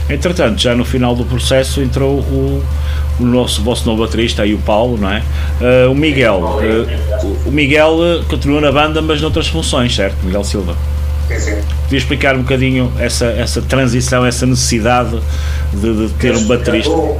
Entretanto, 0.08 0.60
já 0.60 0.74
no 0.74 0.84
final 0.84 1.14
do 1.14 1.24
processo 1.24 1.80
entrou 1.80 2.18
o, 2.18 2.62
o 3.18 3.22
nosso 3.24 3.62
vosso 3.62 3.86
novo 3.86 4.04
baterista 4.04 4.42
aí 4.42 4.52
o 4.52 4.58
Paulo, 4.58 4.98
não 4.98 5.10
é? 5.10 5.22
Uh, 5.60 5.90
o 5.90 5.94
Miguel, 5.94 6.40
uh, 6.40 7.48
o 7.48 7.50
Miguel 7.50 7.96
continua 8.28 8.60
na 8.60 8.70
banda, 8.70 9.00
mas 9.00 9.20
noutras 9.22 9.48
funções, 9.48 9.94
certo? 9.94 10.16
Miguel 10.22 10.44
Silva. 10.44 10.76
Sim, 11.28 11.38
sim. 11.38 11.56
Podia 11.84 11.98
explicar 11.98 12.34
um 12.36 12.42
bocadinho 12.42 12.92
essa, 12.98 13.26
essa 13.26 13.62
transição, 13.62 14.26
essa 14.26 14.44
necessidade 14.44 15.18
de, 15.72 16.06
de 16.08 16.12
ter 16.14 16.36
um 16.36 16.44
baterista? 16.44 16.90
O, 16.90 17.18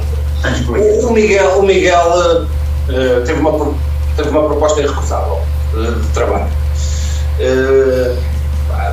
o 1.07 1.11
Miguel, 1.11 1.57
o 1.57 1.63
Miguel 1.63 2.47
uh, 2.87 3.25
teve, 3.25 3.39
uma, 3.39 3.73
teve 4.15 4.29
uma 4.29 4.43
proposta 4.43 4.79
irrecusável 4.79 5.39
de, 5.73 6.01
de 6.01 6.07
trabalho. 6.09 6.47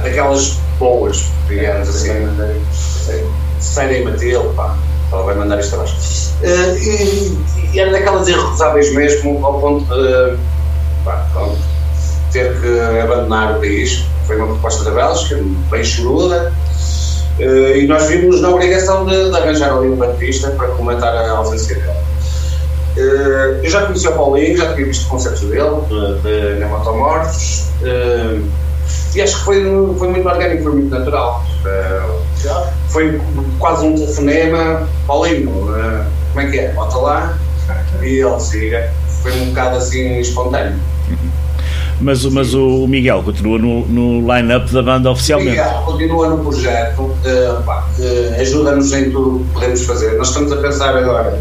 daquelas 0.03 0.59
boas, 0.79 1.27
digamos 1.47 1.91
assim. 1.91 2.27
Saírem 3.63 4.05
batê-lo, 4.05 4.53
pá, 4.55 4.77
ela 5.11 5.23
vai 5.23 5.35
mandar 5.35 5.59
isto 5.61 5.75
abaixo. 5.75 5.97
Uh, 6.43 6.77
e, 6.77 7.39
e 7.73 7.81
era 7.81 7.93
daquelas 7.93 8.29
irrecusáveis 8.29 8.93
mesmo, 8.95 9.45
ao 9.45 9.61
ponto 9.61 9.85
de 9.85 10.37
pá, 11.05 11.27
pronto, 11.33 11.59
ter 12.33 12.61
que 12.61 12.81
abandonar 13.01 13.57
o 13.57 13.61
país. 13.61 14.05
Foi 14.27 14.37
uma 14.37 14.47
proposta 14.47 14.85
da 14.85 14.91
Bélgica, 14.91 15.41
bem 15.71 15.85
choruda, 15.85 16.53
uh, 17.39 17.77
e 17.77 17.87
nós 17.87 18.09
vimos 18.09 18.41
na 18.41 18.51
obrigação 18.51 19.07
de, 19.07 19.31
de, 19.31 19.37
arranjar 19.37 19.77
ali 19.77 19.89
um 19.89 19.97
baterista 19.97 20.51
para 20.51 20.69
comentar 20.69 21.15
a 21.15 21.31
ausência 21.31 21.77
dele. 21.77 21.89
Uh, 22.97 23.65
eu 23.65 23.71
já 23.71 23.87
conheci 23.87 24.07
o 24.07 24.13
Paulinho, 24.13 24.57
já 24.57 24.75
tinha 24.75 24.87
visto 24.87 25.09
concertos 25.09 25.43
dele, 25.43 25.81
de, 25.89 26.21
de 26.21 26.61
Nematomorfos, 26.61 27.69
e 29.15 29.21
acho 29.21 29.39
que 29.39 29.45
foi, 29.45 29.63
foi 29.99 30.09
muito 30.09 30.29
orgânico, 30.29 30.63
foi 30.63 30.73
muito 30.73 30.91
natural. 30.91 31.45
foi 32.89 33.21
quase 33.59 33.87
um 33.87 33.95
telefonema, 33.95 34.89
Paulinho, 35.07 35.51
uh, 35.51 36.05
como 36.33 36.47
é 36.47 36.51
que 36.51 36.59
é? 36.59 36.73
Bota 36.73 36.97
lá 36.99 37.39
e 38.03 38.25
ele 38.25 38.41
siga. 38.41 38.91
Foi 39.23 39.33
um 39.41 39.51
bocado 39.51 39.77
assim 39.77 40.19
espontâneo. 40.19 40.79
Mas, 42.01 42.25
mas 42.25 42.53
o 42.53 42.87
Miguel 42.89 43.23
continua 43.23 43.59
no, 43.59 43.87
no 43.87 44.35
line-up 44.35 44.73
da 44.73 44.83
banda 44.83 45.11
oficialmente? 45.11 45.51
O 45.51 45.53
Miguel 45.53 45.83
continua 45.85 46.29
no 46.31 46.39
projeto, 46.39 47.03
uh, 47.03 47.15
uh, 47.61 48.41
ajuda-nos 48.41 48.93
em 48.93 49.11
tudo 49.11 49.45
que 49.45 49.53
podemos 49.53 49.83
fazer. 49.85 50.19
Nós 50.19 50.29
estamos 50.29 50.51
a 50.53 50.57
pensar 50.57 50.97
agora 50.97 51.39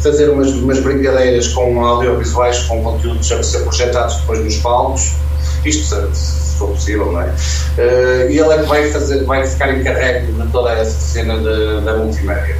fazer 0.00 0.30
umas, 0.30 0.50
umas 0.50 0.78
brincadeiras 0.80 1.48
com 1.48 1.84
audiovisuais, 1.84 2.60
com 2.60 2.82
conteúdos 2.82 3.32
a 3.32 3.42
ser 3.42 3.60
projetados 3.60 4.16
depois 4.18 4.44
nos 4.44 4.56
palcos. 4.58 5.12
Isto 5.64 6.14
se 6.14 6.58
for 6.58 6.70
possível, 6.70 7.12
não 7.12 7.20
é? 7.20 7.26
Uh, 7.26 8.30
e 8.30 8.38
ele 8.38 8.52
é 8.52 8.58
que 8.58 8.66
vai, 8.66 8.90
fazer, 8.90 9.24
vai 9.24 9.46
ficar 9.46 9.76
encarregue 9.76 10.32
de 10.32 10.46
toda 10.48 10.72
essa 10.72 10.90
cena 10.90 11.38
de, 11.38 11.84
da 11.84 11.96
multimédia. 11.96 12.56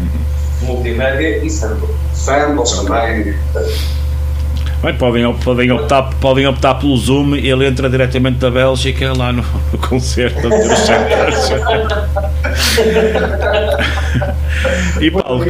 Uhum. 0.00 0.74
Multimédia 0.74 1.44
e 1.44 1.50
sample. 1.50 1.88
Samples 2.12 2.72
também. 2.72 3.34
Bem, 4.82 4.94
podem, 4.94 5.32
podem, 5.38 5.72
optar, 5.72 6.10
podem 6.20 6.46
optar 6.46 6.74
pelo 6.74 6.94
Zoom 6.96 7.34
e 7.34 7.50
ele 7.50 7.66
entra 7.66 7.88
diretamente 7.88 8.36
da 8.38 8.50
Bélgica 8.50 9.10
lá 9.16 9.32
no, 9.32 9.42
no 9.72 9.78
concerto 9.78 10.48
os 10.48 10.54
E 15.00 15.10
Paulo, 15.10 15.44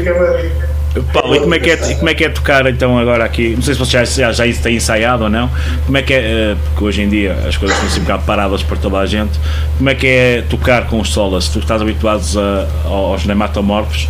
Paulo, 1.12 1.36
e 1.36 1.40
como 1.40 1.55
é, 1.55 1.59
que 1.59 1.70
é, 1.70 1.77
como 1.77 2.09
é 2.09 2.14
que 2.14 2.24
é 2.24 2.28
tocar 2.28 2.66
então 2.66 2.98
agora 2.98 3.24
aqui? 3.24 3.55
Não 3.55 3.62
sei 3.62 3.74
se 3.74 3.81
você 3.81 4.05
já, 4.05 4.32
já, 4.32 4.32
já 4.32 4.70
ensaiado 4.70 5.24
ou 5.24 5.31
não. 5.31 5.51
Como 5.85 5.97
é 5.97 6.02
que 6.02 6.14
é, 6.14 6.56
porque 6.66 6.85
hoje 6.85 7.02
em 7.02 7.09
dia 7.09 7.32
as 7.47 7.56
coisas 7.56 7.77
estão 7.77 7.89
assim 7.89 8.01
um 8.01 8.05
bocado 8.05 8.23
paradas 8.24 8.62
para 8.62 8.77
toda 8.77 8.98
a 8.98 9.06
gente. 9.06 9.39
Como 9.77 9.90
é 9.90 9.94
que 9.94 10.06
é 10.06 10.44
tocar 10.48 10.86
com 10.86 11.01
os 11.01 11.12
solas? 11.12 11.48
Tu 11.48 11.59
estás 11.59 11.82
habituados 11.82 12.36
a, 12.36 12.66
aos 12.85 13.24
nematomorfos? 13.27 14.09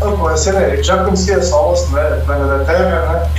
Oh, 0.00 0.12
pô, 0.12 0.30
é, 0.30 0.82
já 0.82 0.98
conhecia 0.98 1.42
solas, 1.42 1.88
né? 1.90 2.22
Banda 2.26 2.58
da 2.58 2.64
Terra, 2.64 3.12
né? 3.12 3.30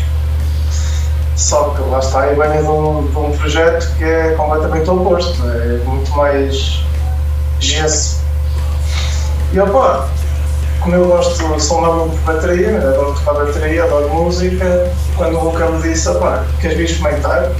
Só 1.35 1.69
que 1.69 1.81
lá 1.89 1.99
está, 1.99 2.31
e 2.31 2.35
venho 2.35 2.61
de 2.61 2.69
um, 2.69 3.07
de 3.07 3.17
um 3.17 3.37
projeto 3.37 3.95
que 3.97 4.03
é 4.03 4.33
completamente 4.33 4.89
oposto, 4.89 5.41
é 5.47 5.77
muito 5.85 6.11
mais 6.11 6.83
gesso. 7.61 8.21
E 9.53 9.59
opa, 9.59 10.09
como 10.81 10.95
eu 10.95 11.07
gosto, 11.07 11.59
sou 11.59 11.81
um 11.81 11.85
aluno 11.85 12.11
de 12.11 12.17
bateria, 12.19 12.77
adoro 12.77 13.13
tocar 13.13 13.33
bateria, 13.33 13.83
adoro 13.83 14.09
música, 14.09 14.91
quando 15.15 15.37
o 15.37 15.45
Luca 15.45 15.65
me 15.67 15.81
disse, 15.81 16.07
opá, 16.09 16.45
queres 16.61 16.77
vir 16.77 16.85
experimentar? 16.85 17.51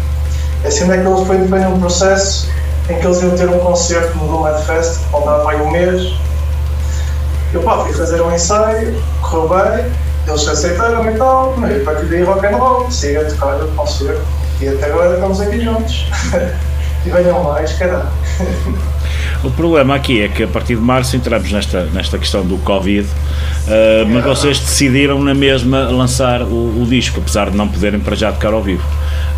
Assim 0.66 0.92
é 0.92 0.98
que 0.98 1.08
eles 1.08 1.28
foi 1.28 1.38
um 1.38 1.80
processo 1.80 2.50
em 2.90 3.00
que 3.00 3.06
eles 3.06 3.22
iam 3.22 3.36
ter 3.36 3.50
um 3.50 3.60
concerto 3.60 4.18
no 4.18 4.32
Nomad 4.32 4.62
Fest, 4.66 5.00
que 5.00 5.10
faltava 5.10 5.52
aí 5.52 5.62
um 5.62 5.72
mês. 5.72 6.14
Eu 7.54 7.62
pá, 7.62 7.84
fui 7.84 7.94
fazer 7.94 8.22
um 8.22 8.34
ensaio, 8.34 9.02
correu 9.22 9.50
bem, 9.50 9.92
eles 10.28 10.48
aceitaram 10.48 11.10
e 11.10 11.18
tal, 11.18 11.56
e 11.68 11.82
a 11.82 11.86
partir 11.86 12.06
daí 12.06 12.24
rock 12.24 12.46
and 12.46 12.58
roll, 12.58 12.92
siga 12.92 13.22
a 13.22 13.26
tocar 13.26 13.64
o 13.64 13.68
concerto. 13.70 14.22
E 14.62 14.68
até 14.68 14.88
agora 14.88 15.16
estamos 15.16 15.40
aqui 15.42 15.62
juntos. 15.62 16.08
e 17.06 17.10
venham 17.10 17.44
mais, 17.44 17.74
caralho. 17.74 18.10
O 19.42 19.50
problema 19.50 19.96
aqui 19.96 20.22
é 20.22 20.28
que 20.28 20.44
a 20.44 20.48
partir 20.48 20.76
de 20.76 20.82
março 20.82 21.16
entramos 21.16 21.50
nesta, 21.50 21.84
nesta 21.94 22.18
questão 22.18 22.46
do 22.46 22.58
Covid, 22.58 23.08
uh, 23.08 24.06
mas 24.10 24.26
vocês 24.26 24.60
decidiram 24.60 25.24
na 25.24 25.34
mesma 25.34 25.90
lançar 25.90 26.42
o, 26.42 26.82
o, 26.82 26.86
disco, 26.86 27.22
apesar 27.22 27.50
de 27.50 27.56
não 27.56 27.66
poderem 27.70 28.02
para 28.02 28.18
já 28.18 28.34
tocar 28.34 28.52
ao 28.52 28.62
vivo. 28.62 28.84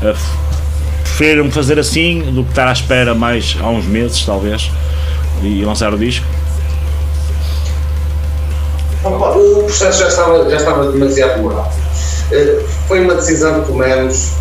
Uh, 0.01 0.17
preferiram 1.03 1.51
fazer 1.51 1.77
assim 1.77 2.21
do 2.31 2.43
que 2.43 2.49
estar 2.49 2.67
à 2.67 2.71
espera 2.71 3.13
mais 3.13 3.55
há 3.61 3.69
uns 3.69 3.85
meses, 3.85 4.25
talvez, 4.25 4.71
e 5.43 5.63
lançar 5.63 5.93
o 5.93 5.99
disco? 5.99 6.25
O 9.03 9.63
processo 9.63 9.99
já 9.99 10.07
estava, 10.07 10.49
já 10.49 10.57
estava 10.57 10.91
demasiado 10.91 11.35
demorado. 11.35 11.75
Uh, 12.31 12.67
foi 12.87 13.01
uma 13.01 13.13
decisão 13.13 13.61
que 13.61 13.67
tomamos. 13.67 14.31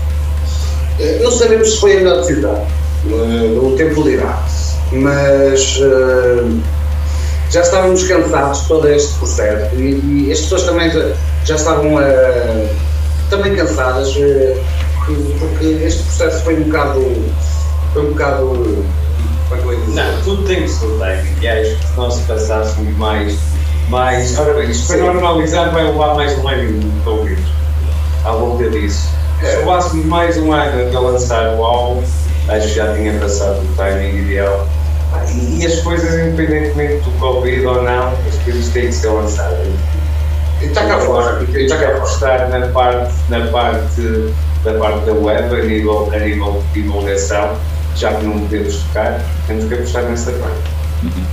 Não 1.23 1.31
sabemos 1.31 1.71
se 1.71 1.81
foi 1.81 1.93
a 1.93 1.97
melhor 1.97 2.21
decisão. 2.21 2.67
O 3.63 3.75
tempo 3.77 4.03
dirá 4.03 4.43
mas 4.93 5.79
uh, 5.81 6.61
já 7.51 7.61
estávamos 7.61 8.03
cansados 8.05 8.63
de 8.63 8.69
todo 8.69 8.89
este 8.89 9.15
processo 9.19 9.75
e, 9.77 10.27
e 10.27 10.33
as 10.33 10.41
pessoas 10.41 10.63
também 10.65 10.91
já, 10.91 11.13
já 11.45 11.55
estavam 11.57 11.95
uh, 11.95 12.69
também 13.29 13.55
cansadas 13.55 14.15
uh, 14.17 14.61
porque 15.39 15.67
este 15.85 16.03
processo 16.03 16.45
foi 16.45 16.57
um 16.57 16.65
bocado 16.65 17.25
foi 17.93 18.03
um 18.07 18.11
bocado 18.11 18.85
não, 19.89 20.23
tudo 20.23 20.45
tem 20.45 20.65
o 20.65 20.69
seu 20.69 20.97
timing. 20.99 21.35
E 21.41 21.49
acho 21.49 21.77
que 21.77 21.87
se 21.87 21.97
nós 21.97 22.21
passássemos 22.21 22.97
mais 22.97 23.37
mais 23.89 24.39
ora 24.39 24.55
bem, 24.55 24.71
isto 24.71 24.87
foi 24.87 24.99
normalizar 24.99 25.73
vai 25.73 25.85
levar 25.85 26.15
mais 26.15 26.39
um 26.39 26.47
ano 26.47 27.03
para 27.03 27.13
ouvir 27.13 27.39
à 28.25 28.31
volta 28.31 28.71
disso. 28.71 29.09
Quase 29.65 29.97
mais 29.97 30.37
um 30.37 30.53
ano 30.53 30.87
até 30.87 30.97
lançar 30.97 31.55
o 31.57 31.65
álbum, 31.65 32.03
acho 32.49 32.69
que 32.69 32.75
já 32.75 32.95
tinha 32.95 33.19
passado 33.19 33.59
o 33.59 33.77
timing 33.77 34.19
ideal. 34.19 34.69
E, 35.35 35.67
as 35.67 35.81
coisas, 35.81 36.15
independentemente 36.15 37.05
do 37.05 37.11
Covid 37.19 37.67
ou 37.67 37.83
não, 37.83 38.09
as 38.09 38.37
coisas 38.45 38.69
têm 38.69 38.87
que 38.87 38.93
ser 38.93 39.09
lançadas. 39.09 39.69
E 40.61 40.67
está 40.67 40.87
cá 40.87 40.99
fora, 40.99 41.45
e 41.49 41.63
está 41.63 41.77
cá 41.79 41.89
apostar 41.89 42.49
na 42.49 42.67
parte, 42.69 43.13
na 43.29 43.47
parte 43.47 44.33
da 44.65 44.75
parte 44.75 45.07
da 45.07 45.13
web, 45.13 45.55
a 45.55 45.65
nível, 45.65 46.11
a 46.13 46.19
nível 46.19 46.63
de 46.73 46.83
divulgação, 46.83 47.57
já 47.97 48.13
que 48.15 48.25
não 48.25 48.41
podemos 48.41 48.77
tocar, 48.83 49.25
temos 49.47 49.65
que 49.65 49.75
apostar 49.75 50.03
nessa 50.05 50.33
parte. 50.33 50.71
Uhum. 51.03 51.25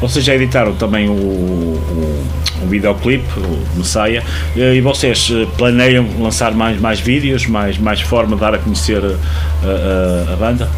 Vocês 0.00 0.24
já 0.24 0.34
editaram 0.34 0.74
também 0.74 1.08
o, 1.08 1.12
o, 1.12 2.24
o 2.62 2.66
videoclipe, 2.66 3.26
o 3.38 3.78
Messiah, 3.78 4.22
e 4.56 4.80
vocês 4.80 5.30
eh, 5.32 5.46
planeiam 5.56 6.06
lançar 6.18 6.52
mais, 6.52 6.80
mais 6.80 7.00
vídeos, 7.00 7.46
mais, 7.46 7.78
mais 7.78 8.00
forma 8.00 8.34
de 8.34 8.40
dar 8.40 8.54
a 8.54 8.58
conhecer 8.58 9.00
a, 9.02 10.30
a, 10.30 10.32
a 10.34 10.36
banda? 10.36 10.68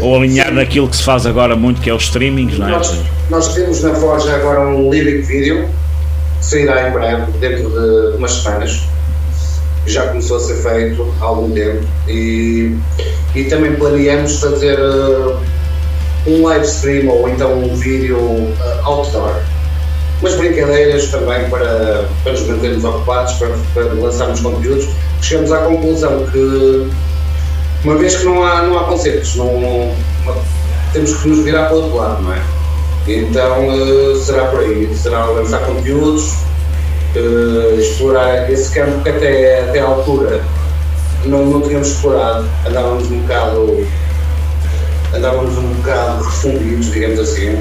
Ou 0.00 0.16
alinhar 0.16 0.52
naquilo 0.52 0.88
que 0.88 0.96
se 0.96 1.02
faz 1.02 1.26
agora 1.26 1.56
muito, 1.56 1.80
que 1.80 1.90
é 1.90 1.94
os 1.94 2.04
streamings, 2.04 2.58
não 2.58 2.68
é? 2.68 2.70
Nós, 2.70 3.02
nós 3.30 3.54
temos 3.54 3.82
na 3.82 3.94
Forja 3.94 4.34
agora 4.34 4.60
um 4.60 4.90
lyric 4.90 5.22
video 5.22 5.68
que 6.38 6.44
sairá 6.44 6.88
em 6.88 6.92
breve, 6.92 7.32
dentro 7.38 7.70
de 7.70 8.16
umas 8.16 8.32
semanas. 8.32 8.82
Já 9.86 10.06
começou 10.08 10.36
a 10.36 10.40
ser 10.40 10.56
feito 10.56 11.14
há 11.20 11.24
algum 11.24 11.50
tempo 11.50 11.84
e, 12.06 12.76
e 13.34 13.44
também 13.44 13.74
planeamos 13.74 14.38
fazer 14.38 14.78
uh, 14.78 15.38
um 16.26 16.42
live 16.44 16.66
stream 16.66 17.08
ou 17.08 17.28
então 17.28 17.58
um 17.58 17.74
vídeo 17.74 18.18
uh, 18.18 18.54
outdoor. 18.84 19.40
Umas 20.20 20.34
brincadeiras 20.34 21.06
também 21.06 21.48
para, 21.48 22.08
para 22.22 22.32
nos 22.32 22.42
mantermos 22.42 22.84
ocupados, 22.84 23.34
para, 23.34 23.54
para 23.72 23.84
lançarmos 23.94 24.40
conteúdos. 24.40 24.88
Chegamos 25.22 25.52
à 25.52 25.58
conclusão 25.58 26.26
que 26.26 26.90
uma 27.88 27.96
vez 27.96 28.16
que 28.16 28.24
não 28.24 28.44
há, 28.44 28.62
não 28.62 28.78
há 28.78 28.84
concertos, 28.84 29.34
não, 29.36 29.46
não, 29.46 29.94
temos 30.92 31.16
que 31.16 31.28
nos 31.28 31.38
virar 31.38 31.66
para 31.66 31.76
o 31.76 31.82
outro 31.84 31.96
lado, 31.96 32.22
não 32.22 32.34
é? 32.34 32.42
Então 33.06 33.66
uh, 33.66 34.16
será 34.16 34.44
por 34.44 34.60
aí, 34.60 34.94
será 34.94 35.24
lançar 35.24 35.60
conteúdos, 35.60 36.34
uh, 37.16 37.80
explorar 37.80 38.50
esse 38.52 38.74
campo 38.74 39.02
que 39.02 39.08
até, 39.08 39.60
até 39.60 39.80
à 39.80 39.86
altura 39.86 40.42
não, 41.24 41.46
não 41.46 41.62
tínhamos 41.62 41.88
explorado, 41.88 42.46
andávamos 42.66 43.10
um 43.10 43.20
bocado 43.20 43.86
andávamos 45.14 45.56
um 45.56 45.72
bocado 45.76 46.24
refundidos, 46.24 46.92
digamos 46.92 47.18
assim, 47.20 47.58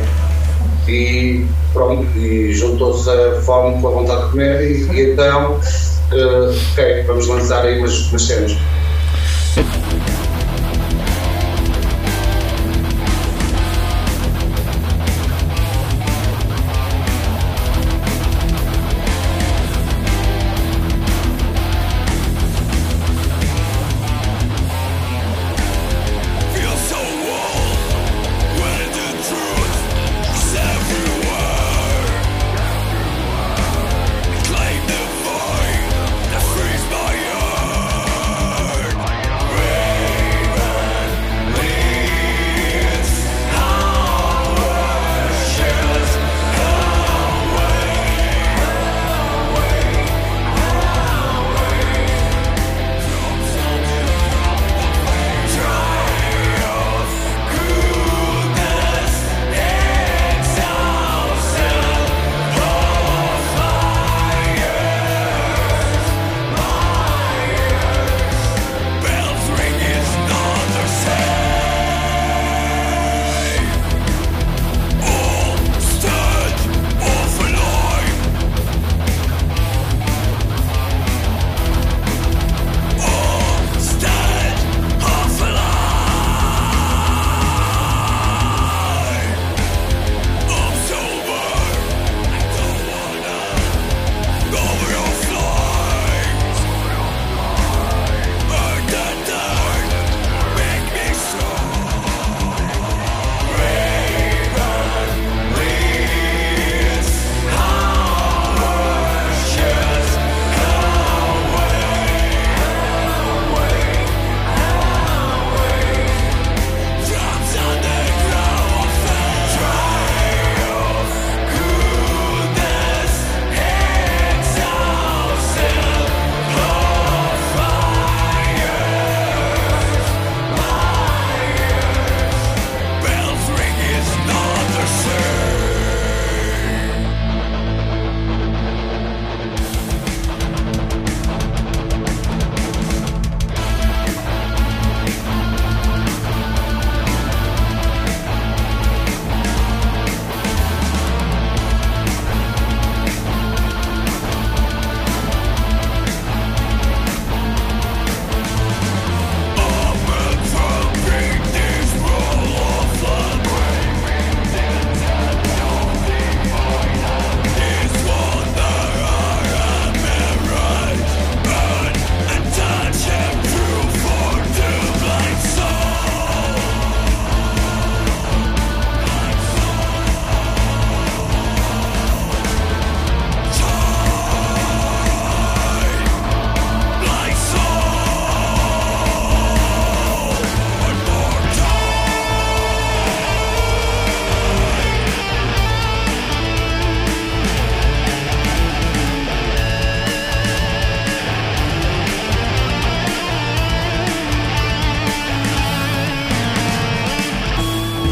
e 0.89 1.45
pronto, 1.71 2.05
e 2.17 2.51
juntou-se 2.51 3.09
a 3.09 3.39
fome 3.43 3.81
com 3.81 3.87
a 3.87 3.91
vontade 3.91 4.25
de 4.25 4.31
comer 4.31 4.61
e, 4.61 4.91
e 4.91 5.11
então 5.13 5.53
uh, 5.53 6.71
ok, 6.73 7.03
vamos 7.07 7.27
lançar 7.27 7.63
aí 7.63 7.79
umas, 7.79 8.09
umas 8.09 8.23
cenas. 8.23 8.57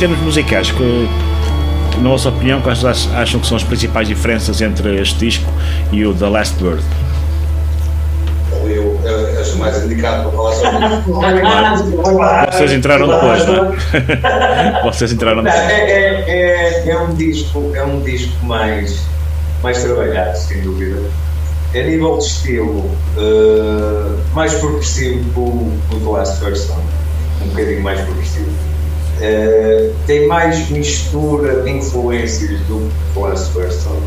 Termos 0.05 0.19
musicais, 0.19 0.69
que, 0.69 1.09
na 1.99 2.09
vossa 2.09 2.29
opinião, 2.29 2.61
quais 2.61 2.85
acham 2.85 3.39
que 3.39 3.47
são 3.47 3.57
as 3.57 3.63
principais 3.63 4.07
diferenças 4.07 4.61
entre 4.61 5.01
este 5.01 5.17
disco 5.17 5.51
e 5.91 6.05
o 6.05 6.13
The 6.13 6.29
Last 6.29 6.63
Bird? 6.63 6.83
Eu 8.67 8.99
o 9.01 9.57
mais 9.57 9.83
indicado 9.83 10.29
para 10.29 10.37
falar 10.37 10.53
sobre 10.53 10.85
isso. 10.85 12.51
Vocês 12.53 12.71
entraram 12.73 13.07
depois, 13.07 13.45
não 13.47 13.55
é? 13.65 14.81
Vocês 14.85 15.11
entraram 15.11 15.43
depois. 15.43 15.59
é, 15.59 15.81
é, 15.81 16.87
é, 16.87 16.89
é 16.89 16.99
um 16.99 17.15
disco, 17.15 17.71
é 17.73 17.83
um 17.83 18.01
disco 18.01 18.45
mais, 18.45 18.99
mais 19.63 19.81
trabalhado, 19.83 20.37
sem 20.37 20.61
dúvida. 20.61 21.01
A 21.73 21.77
nível 21.79 22.19
de 22.19 22.25
estilo, 22.25 22.91
eh, 23.17 24.21
mais 24.35 24.53
progressivo 24.53 25.23
que 25.33 25.39
o, 25.39 25.71
que 25.89 25.95
o 25.95 25.99
The 25.99 26.19
Last 26.19 26.39
Person, 26.39 26.79
um 27.43 27.47
bocadinho 27.47 27.81
mais 27.81 27.99
progressivo. 28.01 28.24
Eh, 29.27 29.91
tem 30.05 30.27
mais 30.27 30.69
mistura 30.69 31.63
de 31.63 31.71
influências 31.71 32.59
do 32.67 32.91
que 33.11 33.19
Last 33.19 33.51
Person. 33.53 33.97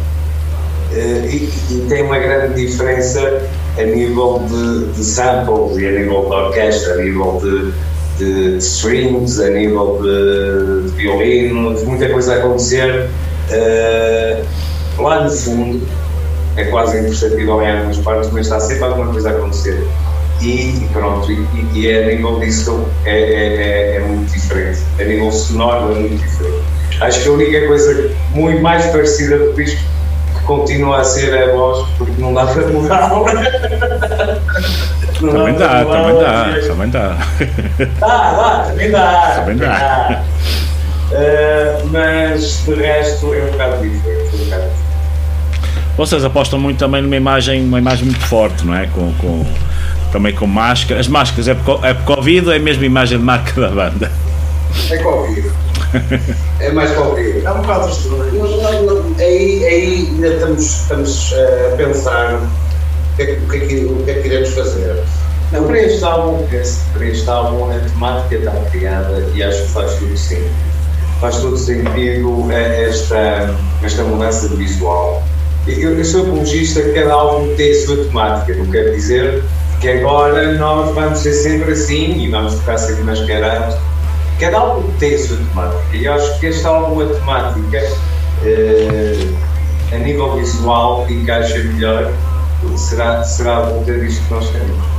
Eh, 0.93 1.29
e, 1.33 1.51
e 1.71 1.87
tem 1.89 2.05
uma 2.05 2.19
grande 2.19 2.65
diferença 2.65 3.43
a 3.77 3.83
nível 3.83 4.41
de, 4.49 4.93
de 4.93 5.05
samples 5.05 5.77
e 5.77 5.89
a 5.89 5.91
nível 5.91 6.27
de 6.27 6.33
orquestra, 6.33 6.95
a 6.95 6.97
nível 6.99 7.41
de, 7.43 8.25
de, 8.25 8.53
de 8.53 8.59
strings, 8.59 9.41
a 9.41 9.51
nível 9.51 9.99
de, 10.01 10.89
de 10.89 10.97
violino, 10.97 11.75
de 11.75 11.85
muita 11.85 12.09
coisa 12.11 12.35
a 12.35 12.39
acontecer. 12.39 13.11
Eh, 13.51 14.45
lá 14.99 15.25
no 15.25 15.31
fundo, 15.31 15.85
é 16.57 16.65
quase 16.67 16.97
imperceptível 16.97 17.61
em 17.61 17.73
algumas 17.73 17.99
partes, 17.99 18.31
mas 18.31 18.47
está 18.47 18.61
sempre 18.61 18.85
alguma 18.85 19.11
coisa 19.11 19.31
a 19.31 19.33
acontecer. 19.33 19.85
E 20.41 20.89
pronto, 20.93 21.31
e, 21.33 21.47
e 21.75 21.89
é 21.91 22.05
a 22.05 22.07
nível 22.15 22.39
disso 22.41 22.87
é, 23.05 23.11
é, 23.11 23.95
é, 23.95 23.97
é 23.97 24.01
muito 24.01 24.33
diferente. 24.33 24.79
A 25.01 25.05
nível 25.05 25.33
sonoro 25.33 25.93
é 25.93 25.99
muito 26.01 26.17
diferente. 26.23 26.63
Acho 27.01 27.23
que 27.23 27.29
a 27.29 27.33
única 27.33 27.67
coisa 27.67 28.11
muito 28.33 28.63
mais 28.63 28.87
parecida 28.87 29.37
do 29.39 29.53
disco 29.55 29.81
que 30.39 30.45
continua 30.45 31.01
a 31.01 31.05
ser 31.05 31.37
a 31.37 31.53
voz, 31.55 31.87
porque 31.99 32.21
não 32.21 32.33
dá 32.35 32.47
para 32.47 32.67
mudar. 32.69 33.11
Não 35.21 35.33
Também 35.33 35.55
dá, 35.57 35.85
mudar. 35.85 35.97
também 35.97 36.21
dá, 36.21 36.55
também 36.69 36.91
dá. 36.91 37.19
Dá, 37.99 38.33
dá, 38.33 38.65
também 38.69 38.91
dá. 38.91 39.33
Também 39.37 39.57
dá. 39.57 40.23
Eh, 41.11 41.83
mas 41.91 42.63
de 42.67 42.75
resto 42.75 43.33
é 43.35 43.43
um 43.45 43.51
bocado 43.53 43.83
diferente. 43.83 44.37
Um 44.37 44.45
bocado 44.45 44.63
Vocês 45.97 46.25
apostam 46.25 46.59
muito 46.61 46.79
também 46.79 47.03
numa 47.03 47.17
imagem, 47.17 47.65
uma 47.65 47.79
imagem 47.79 48.05
muito 48.07 48.21
forte, 48.27 48.65
não 48.67 48.75
é? 48.77 48.87
Com, 48.89 49.13
com- 49.15 49.45
também 50.13 50.35
com 50.35 50.47
máscaras. 50.47 51.01
As 51.07 51.09
máscaras 51.09 51.49
é 51.49 51.55
por, 51.55 51.85
é 51.85 51.95
por 51.95 52.17
Covid 52.17 52.49
ou 52.49 52.53
é 52.55 52.59
mesmo 52.59 52.83
a 52.83 52.87
imagem 52.87 53.19
de 53.19 53.25
marca 53.25 53.61
da 53.61 53.69
banda? 53.69 54.11
É 54.91 54.99
Covid. 54.99 55.51
É 56.61 56.73
mais 56.73 56.91
Covid. 56.93 57.47
É 57.47 57.51
um 57.53 57.63
bocado 57.63 57.87
nós, 57.87 58.05
nós- 58.85 59.21
aí, 59.21 59.65
aí 59.65 60.09
ainda 60.13 60.27
estamos, 60.29 60.63
estamos 60.83 61.33
eh, 61.33 61.71
a 61.73 61.77
pensar 61.77 62.35
o 62.35 63.17
que, 63.17 63.23
é, 63.23 63.27
que- 63.27 63.33
o, 63.45 63.49
que 63.49 63.57
é 63.57 63.61
que, 63.61 63.75
o 63.85 64.03
que 64.05 64.11
é 64.11 64.15
que 64.15 64.29
iremos 64.29 64.49
fazer. 64.51 65.03
Não, 65.53 65.65
para 65.65 65.79
este 65.81 66.05
álbum, 66.05 66.45
para 66.93 67.07
este 67.07 67.31
álbum 67.31 67.71
a 67.71 67.79
temática 67.79 68.35
está 68.35 68.51
criada 68.73 69.25
e 69.35 69.43
acho 69.43 69.63
que 69.63 69.69
faz 69.69 69.95
todo 69.95 70.17
sentido. 70.17 70.51
Faz 71.21 71.37
todo 71.37 71.57
sentido 71.57 72.47
eh, 72.51 72.89
esta, 72.91 73.55
esta 73.83 74.03
mudança 74.03 74.49
de 74.49 74.57
visual. 74.57 75.23
Eu, 75.67 75.97
eu 75.97 76.05
sou 76.05 76.23
apologista 76.23 76.83
que 76.83 76.91
cada 76.93 77.13
álbum 77.15 77.55
tem 77.55 77.71
a 77.71 77.87
sua 77.87 77.97
temática, 78.05 78.55
não 78.57 78.67
quer 78.67 78.91
dizer 78.95 79.43
que 79.81 79.89
agora 79.89 80.53
nós 80.55 80.95
vamos 80.95 81.19
ser 81.21 81.33
sempre 81.35 81.73
assim 81.73 82.19
e 82.19 82.29
vamos 82.31 82.55
tocar 82.55 82.79
sempre 82.79 83.05
mascarados. 83.05 83.77
Cada 84.41 84.59
álbum 84.59 84.89
tem 84.99 85.15
a 85.15 85.19
sua 85.19 85.37
temática 85.37 85.97
e 85.97 86.07
acho 86.07 86.39
que 86.41 86.47
este 86.47 86.67
álbum, 86.67 87.01
a 87.01 87.07
temática, 87.07 87.79
eh, 88.45 89.29
a 89.93 89.99
nível 89.99 90.37
visual, 90.37 91.07
encaixa 91.09 91.59
melhor, 91.59 92.13
será, 92.77 93.23
será 93.25 93.59
a 93.59 93.61
volta 93.63 93.93
que 93.93 94.23
nós 94.31 94.51
queremos. 94.51 94.99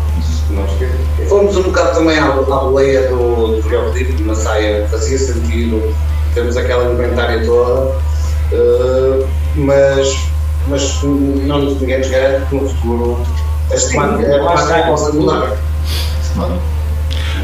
Fomos 1.27 1.55
um 1.57 1.63
bocado 1.63 1.99
também 1.99 2.17
à, 2.17 2.27
à 2.27 2.33
boleia 2.33 3.07
do, 3.09 3.55
do 3.55 3.61
videoclipe, 3.61 4.23
na 4.23 4.35
saia, 4.35 4.87
fazia 4.89 5.17
sentido, 5.17 5.93
temos 6.33 6.57
aquela 6.57 6.91
inventária 6.91 7.45
toda, 7.45 7.95
eh, 8.51 9.25
mas, 9.55 10.17
mas 10.67 11.03
não 11.03 11.59
ninguém 11.59 11.99
nos 11.99 12.09
garante 12.09 12.45
que 12.47 12.55
no 12.55 12.67
futuro 12.67 13.17
temática. 15.11 15.57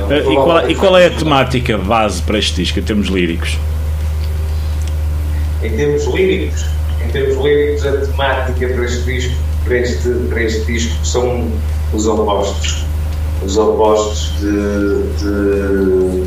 Eh, 0.09 0.19
E 0.19 0.35
qual, 0.35 0.69
e 0.69 0.75
qual 0.75 0.97
é 0.97 1.07
a 1.07 1.09
temática 1.09 1.77
base 1.77 2.21
para 2.21 2.37
este 2.37 2.55
disco, 2.61 2.79
em 2.79 2.83
termos 2.83 3.07
líricos? 3.07 3.57
Em 5.63 5.75
termos 5.75 6.05
líricos, 6.05 6.65
em 7.03 7.09
termos 7.09 7.43
líricos, 7.43 7.85
a 7.85 7.91
temática 7.93 8.67
para 8.67 8.85
este 8.85 9.03
disco, 9.03 9.35
para 9.63 9.77
este, 9.77 10.09
para 10.29 10.41
este 10.43 10.65
disco 10.71 11.05
são 11.05 11.49
os 11.93 12.05
opostos. 12.07 12.85
Os 13.43 13.57
opostos 13.57 14.31
de, 14.39 15.03
de 15.19 16.23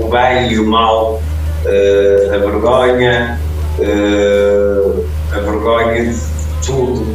o 0.00 0.08
bem 0.08 0.52
e 0.52 0.58
o 0.58 0.66
mal, 0.66 1.20
eh, 1.66 2.30
a 2.34 2.38
vergonha, 2.38 3.40
eh, 3.78 5.02
a 5.32 5.40
vergonha 5.40 6.04
de 6.04 6.18
tudo, 6.64 7.06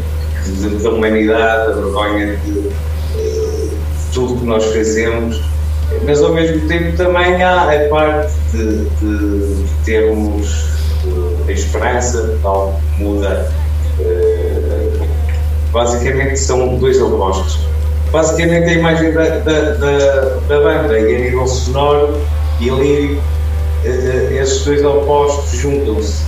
da 0.83 0.89
humanidade, 0.89 1.71
a 1.71 1.75
vergonha 1.75 2.37
de 2.37 2.69
eh, 3.17 3.67
tudo 4.13 4.37
que 4.37 4.45
nós 4.45 4.63
fazemos, 4.65 5.41
mas 6.05 6.21
ao 6.21 6.33
mesmo 6.33 6.67
tempo 6.67 6.95
também 6.97 7.43
há 7.43 7.63
a 7.63 7.89
parte 7.89 8.33
de, 8.51 8.85
de 8.99 9.65
termos 9.85 10.65
eh, 11.05 11.49
a 11.49 11.51
esperança, 11.51 12.37
tal 12.41 12.79
muda. 12.97 13.51
eh, 13.99 14.91
basicamente 15.71 16.37
são 16.37 16.77
dois 16.77 17.01
opostos. 17.01 17.59
Basicamente 18.11 18.69
a 18.69 18.73
imagem 18.73 19.13
da, 19.13 19.37
da, 19.39 19.61
da, 19.73 20.39
da 20.47 20.59
banda 20.59 20.99
e 20.99 21.15
a 21.15 21.19
nível 21.19 21.47
sonoro 21.47 22.19
e 22.59 22.69
lírico, 22.69 23.21
esses 23.85 24.65
dois 24.65 24.83
opostos 24.83 25.57
juntam-se. 25.59 26.23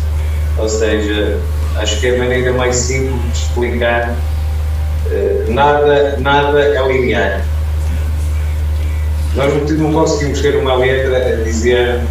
Ou 0.57 0.69
seja, 0.69 1.37
acho 1.77 1.99
que 1.99 2.07
é 2.07 2.15
a 2.15 2.17
maneira 2.19 2.53
mais 2.53 2.75
simples 2.75 3.21
de 3.21 3.39
explicar. 3.39 4.15
eh, 5.11 5.45
nada, 5.49 6.17
nada 6.19 6.59
é 6.59 6.87
linear. 6.87 7.41
Nós 9.35 9.51
não, 9.71 9.93
conseguimos 9.93 10.41
ter 10.41 10.55
uma 10.57 10.75
letra 10.75 11.17
a 11.17 11.43
dizer 11.43 12.01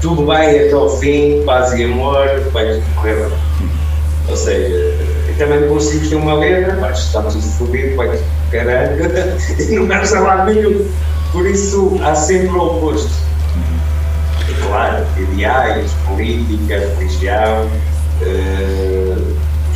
tudo 0.00 0.26
vai 0.26 0.66
até 0.66 0.72
ao 0.72 0.98
fim, 0.98 1.42
paz 1.46 1.72
e 1.72 1.84
amor, 1.84 2.28
vai 2.52 2.74
tudo 2.74 2.94
correr 2.96 3.14
bem. 3.14 3.38
Ou 4.28 4.36
seja, 4.36 4.94
também 5.38 5.60
não 5.60 5.68
conseguimos 5.68 6.08
ter 6.08 6.16
uma 6.16 6.34
letra, 6.34 6.76
mas 6.80 6.98
está 6.98 7.22
tudo 7.22 7.42
fodido, 7.42 7.96
vai 7.96 8.08
tudo 8.08 8.24
caralho, 8.50 8.96
e 9.58 9.74
não 9.74 9.86
vamos 9.86 10.12
a 10.12 10.20
lado 10.20 10.52
nenhum. 10.52 10.86
Por 11.32 11.46
isso 11.46 11.98
há 12.02 12.14
sempre 12.14 12.50
o 12.50 12.62
oposto. 12.62 13.10
E 14.48 14.66
claro, 14.66 15.06
ideais, 15.16 15.90
política, 16.06 16.78
religião, 16.98 17.68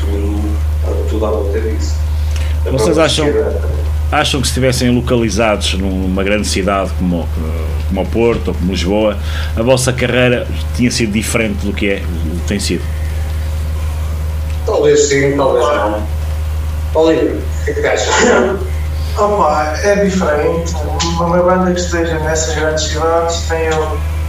tudo, 0.01 1.09
tudo 1.09 1.27
à 1.27 1.31
volta 1.31 1.61
disso. 1.61 1.95
Da 2.65 2.71
Vocês 2.71 2.99
acham, 2.99 3.27
acham 4.11 4.41
que 4.41 4.47
se 4.47 4.53
estivessem 4.53 4.91
localizados 4.95 5.75
numa 5.75 6.25
grande 6.25 6.47
cidade 6.47 6.91
como, 6.99 7.29
como 7.89 8.03
o 8.03 8.07
Porto 8.07 8.49
ou 8.49 8.55
como 8.55 8.71
Lisboa, 8.73 9.17
a 9.57 9.63
vossa 9.63 9.93
carreira 9.93 10.47
tinha 10.77 10.91
sido 10.91 11.13
diferente 11.13 11.67
do 11.67 11.73
que 11.73 11.91
é, 11.91 11.97
do 12.01 12.41
que 12.41 12.49
tem 12.49 12.59
sido? 12.59 12.83
Talvez 14.67 15.09
sim, 15.09 15.37
talvez 15.37 15.65
não. 15.65 16.03
Olívio, 16.95 17.37
o 17.61 17.65
que 17.65 17.71
é 17.71 17.75
que 17.75 17.87
achas? 17.87 18.15
Opa, 19.19 19.75
é 19.83 20.05
diferente. 20.05 20.75
Uma 21.19 21.43
banda 21.43 21.73
que 21.73 21.81
esteja 21.81 22.19
nessas 22.21 22.55
grandes 22.55 22.85
cidades 22.85 23.41
tem 23.49 23.69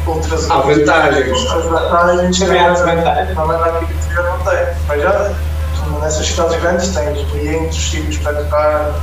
outras 0.05 0.49
Há 0.49 0.61
vantagens. 0.61 1.31
Outras 1.31 1.65
vantagens 1.65 2.37
que 2.37 2.43
a 2.43 3.33
uma 3.33 3.47
banda 3.47 3.65
aqui 3.65 3.85
do 3.85 3.93
interior 3.93 4.23
não 4.25 4.51
tem. 4.51 4.67
Mas 4.87 5.01
já 5.01 5.31
nessas 6.01 6.27
cidades 6.27 6.61
grandes 6.61 6.89
tens 6.89 7.31
clientes, 7.31 7.91
sítios 7.91 8.17
para 8.17 8.33
tocar. 8.33 8.93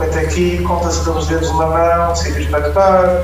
Até 0.00 0.20
aqui 0.20 0.62
conta-se 0.62 1.04
pelos 1.04 1.26
dedos 1.28 1.48
de 1.48 1.54
uma 1.54 1.66
mão, 1.66 2.16
sítios 2.16 2.46
para 2.46 2.62
tocar, 2.62 3.22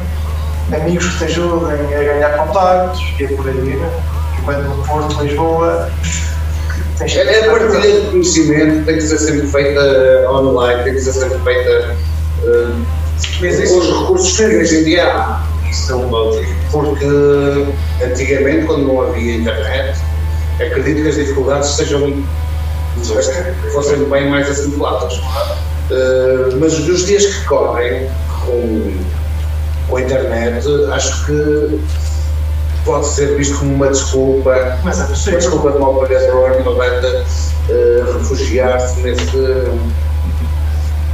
amigos 0.73 1.05
que 1.05 1.19
te 1.19 1.25
ajudem 1.25 1.73
a 1.73 2.03
ganhar 2.03 2.37
contactos 2.37 3.03
e 3.19 3.25
é 3.25 3.29
por 3.29 3.49
aí. 3.49 3.55
né? 3.55 3.91
Enquanto 4.39 4.61
no 4.61 4.85
Porto, 4.85 5.23
Lisboa, 5.23 5.91
tens 6.97 7.17
É 7.17 7.23
é 7.23 7.47
a 7.49 7.51
partilha 7.51 8.01
de 8.01 8.11
conhecimento, 8.11 8.85
tem 8.87 8.95
que 8.95 9.01
ser 9.01 9.19
sempre 9.19 9.47
feita 9.49 10.31
online, 10.31 10.85
tem 10.85 10.95
que 10.95 11.01
ser 11.01 11.13
sempre 11.13 11.39
feita 11.41 11.97
Mas 13.41 13.69
com 13.69 13.79
os 13.79 14.01
recursos 14.01 14.37
que 14.37 14.45
hoje 14.45 14.79
em 14.79 14.85
dia 14.85 15.13
há. 15.13 15.50
Um 15.93 16.09
bom 16.09 16.33
Porque 16.71 17.07
antigamente, 18.05 18.67
quando 18.67 18.87
não 18.87 19.03
havia 19.03 19.37
internet, 19.37 19.99
acredito 20.61 21.03
que 21.03 21.09
as 21.09 21.15
dificuldades 21.15 21.71
sejam 21.71 22.25
fossem 23.73 24.05
bem 24.09 24.29
mais 24.29 24.51
acentuadas. 24.51 25.21
Eh, 25.91 26.55
mas 26.59 26.79
nos 26.79 27.07
dias 27.07 27.27
que 27.27 27.45
correm, 27.47 28.09
com, 28.45 28.93
com 29.89 29.97
a 29.97 30.03
internet, 30.03 30.65
acho 30.93 31.27
que 31.27 31.81
pode 32.85 33.07
ser 33.07 33.37
visto 33.37 33.59
como 33.59 33.75
uma 33.75 33.89
desculpa, 33.89 34.79
Mas 34.85 34.99
uma 34.99 35.37
desculpa 35.37 35.73
de 35.73 35.79
mau 35.79 36.01
pagador, 36.01 36.53
uma 36.61 36.75
banda 36.75 37.25
eh, 37.69 38.05
refugiar-se 38.13 39.01
nesse, 39.01 39.37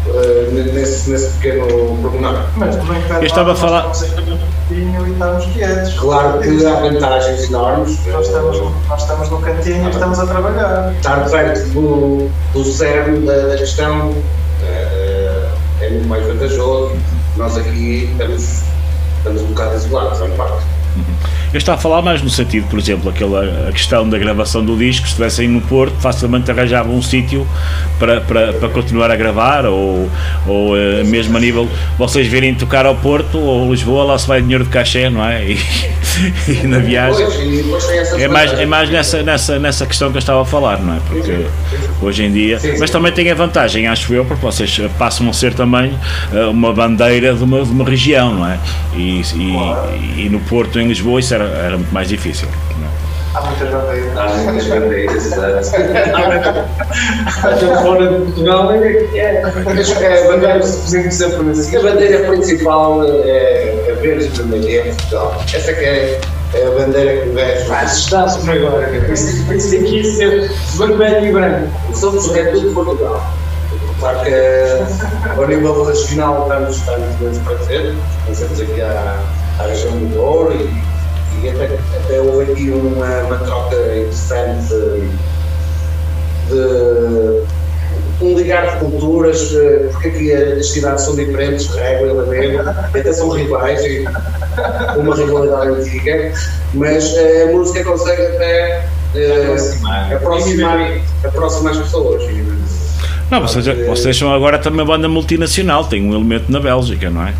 uh, 0.08 0.52
nesse, 0.72 1.10
nesse 1.10 1.26
pequeno 1.38 1.66
pormenor. 2.02 2.42
Mas 2.56 2.76
também 2.76 3.02
Eu 3.10 3.22
estava 3.24 3.52
a 3.52 3.56
falar- 3.56 3.82
cantinho 4.68 5.06
e 5.06 5.12
estamos 5.12 5.44
quietos. 5.46 5.94
Claro 5.94 6.38
que 6.40 6.66
há 6.66 6.74
vantagens 6.80 7.44
enormes. 7.48 7.98
Nós 8.06 8.26
estamos, 8.26 8.58
nós 8.88 9.02
estamos 9.02 9.30
no 9.30 9.40
cantinho 9.40 9.86
e 9.86 9.90
estamos 9.90 10.18
a 10.18 10.26
trabalhar. 10.26 10.92
Estar 10.96 11.28
perto 11.30 11.68
do, 11.70 12.30
do 12.52 12.64
cerne 12.64 13.26
da, 13.26 13.48
da 13.48 13.56
gestão 13.56 14.14
eh, 14.62 15.48
é 15.80 15.90
muito 15.90 16.08
mais 16.08 16.26
vantajoso. 16.26 16.92
Nós 17.36 17.56
aqui 17.56 18.08
estamos, 18.12 18.62
estamos 19.18 19.42
um 19.42 19.46
bocado 19.46 19.76
isolados, 19.76 20.22
à 20.22 20.28
parte. 20.36 20.64
Eu 21.56 21.58
estava 21.58 21.78
a 21.78 21.80
falar 21.80 22.02
mais 22.02 22.20
no 22.20 22.28
sentido, 22.28 22.68
por 22.68 22.78
exemplo, 22.78 23.08
aquela 23.08 23.68
a 23.70 23.72
questão 23.72 24.06
da 24.06 24.18
gravação 24.18 24.62
do 24.62 24.76
disco, 24.76 25.06
se 25.06 25.12
estivessem 25.12 25.48
no 25.48 25.62
Porto, 25.62 25.94
facilmente 26.00 26.50
arranjavam 26.50 26.94
um 26.94 27.00
sítio 27.00 27.48
para, 27.98 28.20
para, 28.20 28.52
para 28.52 28.68
continuar 28.68 29.10
a 29.10 29.16
gravar, 29.16 29.64
ou, 29.64 30.06
ou 30.46 30.76
eh, 30.76 31.02
mesmo 31.04 31.34
a 31.34 31.40
nível, 31.40 31.66
vocês 31.96 32.26
virem 32.26 32.54
tocar 32.54 32.84
ao 32.84 32.94
Porto 32.96 33.38
ou 33.38 33.70
Lisboa, 33.70 34.04
lá 34.04 34.18
se 34.18 34.28
vai 34.28 34.42
dinheiro 34.42 34.64
de 34.64 34.70
cachê, 34.70 35.08
não 35.08 35.24
é? 35.24 35.46
E, 35.46 35.58
e 36.62 36.66
na 36.66 36.78
viagem. 36.78 37.26
É 38.18 38.28
mais, 38.28 38.52
é 38.52 38.66
mais 38.66 38.90
nessa, 38.90 39.22
nessa, 39.22 39.58
nessa 39.58 39.86
questão 39.86 40.10
que 40.10 40.16
eu 40.16 40.20
estava 40.20 40.42
a 40.42 40.44
falar, 40.44 40.78
não 40.78 40.96
é? 40.96 40.98
Porque 41.08 41.46
hoje 42.02 42.24
em 42.24 42.32
dia. 42.32 42.58
Mas 42.78 42.90
também 42.90 43.12
tem 43.12 43.30
a 43.30 43.34
vantagem, 43.34 43.86
acho 43.86 44.12
eu, 44.12 44.26
porque 44.26 44.44
vocês 44.44 44.78
passam 44.98 45.28
a 45.30 45.32
ser 45.32 45.54
também 45.54 45.92
eh, 46.34 46.44
uma 46.44 46.72
bandeira 46.72 47.34
de 47.34 47.42
uma, 47.42 47.64
de 47.64 47.70
uma 47.70 47.84
região, 47.84 48.34
não 48.34 48.46
é? 48.46 48.58
E, 48.94 49.22
e, 49.22 50.24
e 50.24 50.28
no 50.30 50.40
Porto, 50.40 50.78
em 50.78 50.88
Lisboa, 50.88 51.20
isso 51.20 51.34
era, 51.34 51.45
era 51.46 51.76
muito 51.76 51.92
mais 51.92 52.08
difícil. 52.08 52.48
não 52.78 52.86
é? 52.86 52.90
Há 53.34 53.40
muitas 53.42 53.68
bandeiras. 53.70 54.16
Há 54.18 54.28
muitas 54.28 54.66
bandeiras, 54.66 55.26
exato. 55.26 55.76
Até 57.42 57.76
fora 57.82 58.08
de 58.08 58.24
Portugal, 58.24 58.72
é 58.72 59.08
eh, 59.14 59.42
a 59.44 59.50
bandeira- 59.50 60.60
A 61.76 61.82
bandeira 61.82 62.18
principal 62.30 63.04
é 63.04 63.90
a 63.90 63.94
verde 64.00 64.24
e 64.24 64.28
vermelha, 64.28 64.80
é 64.80 64.82
Portugal. 64.94 65.44
Essa 65.54 65.72
que 65.72 65.84
é 65.84 66.20
é 66.54 66.66
a 66.66 66.70
bandeira 66.70 67.22
que 67.22 67.28
o 67.28 67.32
gajo. 67.34 67.72
Ah, 67.72 67.80
assustaste 67.80 68.40
por 68.40 68.50
agora. 68.50 68.86
Pensei 68.88 69.82
que 69.82 69.96
ia 69.96 70.04
ser 70.14 70.50
vermelho 70.78 71.26
e 71.26 71.32
branco. 71.32 71.68
Somos 71.94 72.34
é 72.34 72.44
tudo 72.44 72.72
Portugal. 72.72 73.20
Claro 74.00 74.20
que 74.20 74.30
eh, 74.30 74.86
ao 75.36 75.46
nível 75.48 75.84
regional 75.84 76.42
estamos, 76.42 76.76
estamos 76.76 77.16
bem 77.16 77.40
para 77.40 77.56
Pensamos 78.26 78.60
aqui 78.60 78.80
à, 78.80 79.18
à 79.58 79.62
região 79.66 79.92
do 79.92 80.14
Douro 80.14 80.52
e, 80.54 80.95
e 81.42 81.48
até, 81.48 81.78
até 82.04 82.20
houve 82.20 82.52
aqui 82.52 82.70
uma, 82.70 83.20
uma 83.22 83.38
troca 83.38 83.76
interessante 83.76 84.74
de 86.48 87.44
um 88.20 88.36
ligar 88.36 88.72
de 88.72 88.78
culturas, 88.78 89.52
eh, 89.54 89.88
porque 89.92 90.08
aqui 90.08 90.32
as 90.32 90.70
cidades 90.70 91.04
são 91.04 91.14
diferentes, 91.14 91.66
Régua 91.66 92.08
e 92.08 92.12
Lamego, 92.12 92.68
até 92.68 93.12
são 93.12 93.28
rivais, 93.28 93.80
e 93.84 94.06
uma 94.96 95.14
rivalidade 95.14 95.68
antiga, 95.68 96.32
mas 96.74 97.14
eh, 97.14 97.44
a 97.48 97.52
música 97.52 97.84
consegue 97.84 98.22
até 98.22 98.84
eh, 99.14 99.42
Aproximar. 99.42 100.12
aproximar, 100.14 101.00
aproximar 101.24 101.72
as 101.72 101.78
pessoas. 101.78 102.22
Não, 103.30 103.40
vocês, 103.42 103.66
vocês 103.86 104.16
são 104.16 104.32
agora 104.32 104.58
também 104.58 104.80
uma 104.80 104.86
banda 104.86 105.08
multinacional, 105.08 105.84
tem 105.84 106.02
um 106.08 106.14
elemento 106.14 106.50
na 106.50 106.60
Bélgica, 106.60 107.10
não 107.10 107.26
é? 107.26 107.34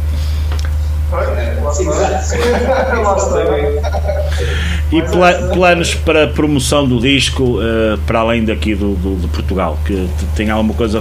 E 4.93 5.03
pla- 5.03 5.49
planos 5.53 5.95
para 5.95 6.29
promoção 6.29 6.87
do 6.87 7.01
disco 7.01 7.59
eh, 7.61 7.99
para 8.07 8.21
além 8.21 8.45
daqui 8.45 8.75
do, 8.75 8.95
do- 8.95 9.17
de 9.21 9.29
Portugal? 9.29 9.79
Que 9.85 10.09
tem 10.35 10.51
alguma 10.51 10.75
coisa 10.75 11.01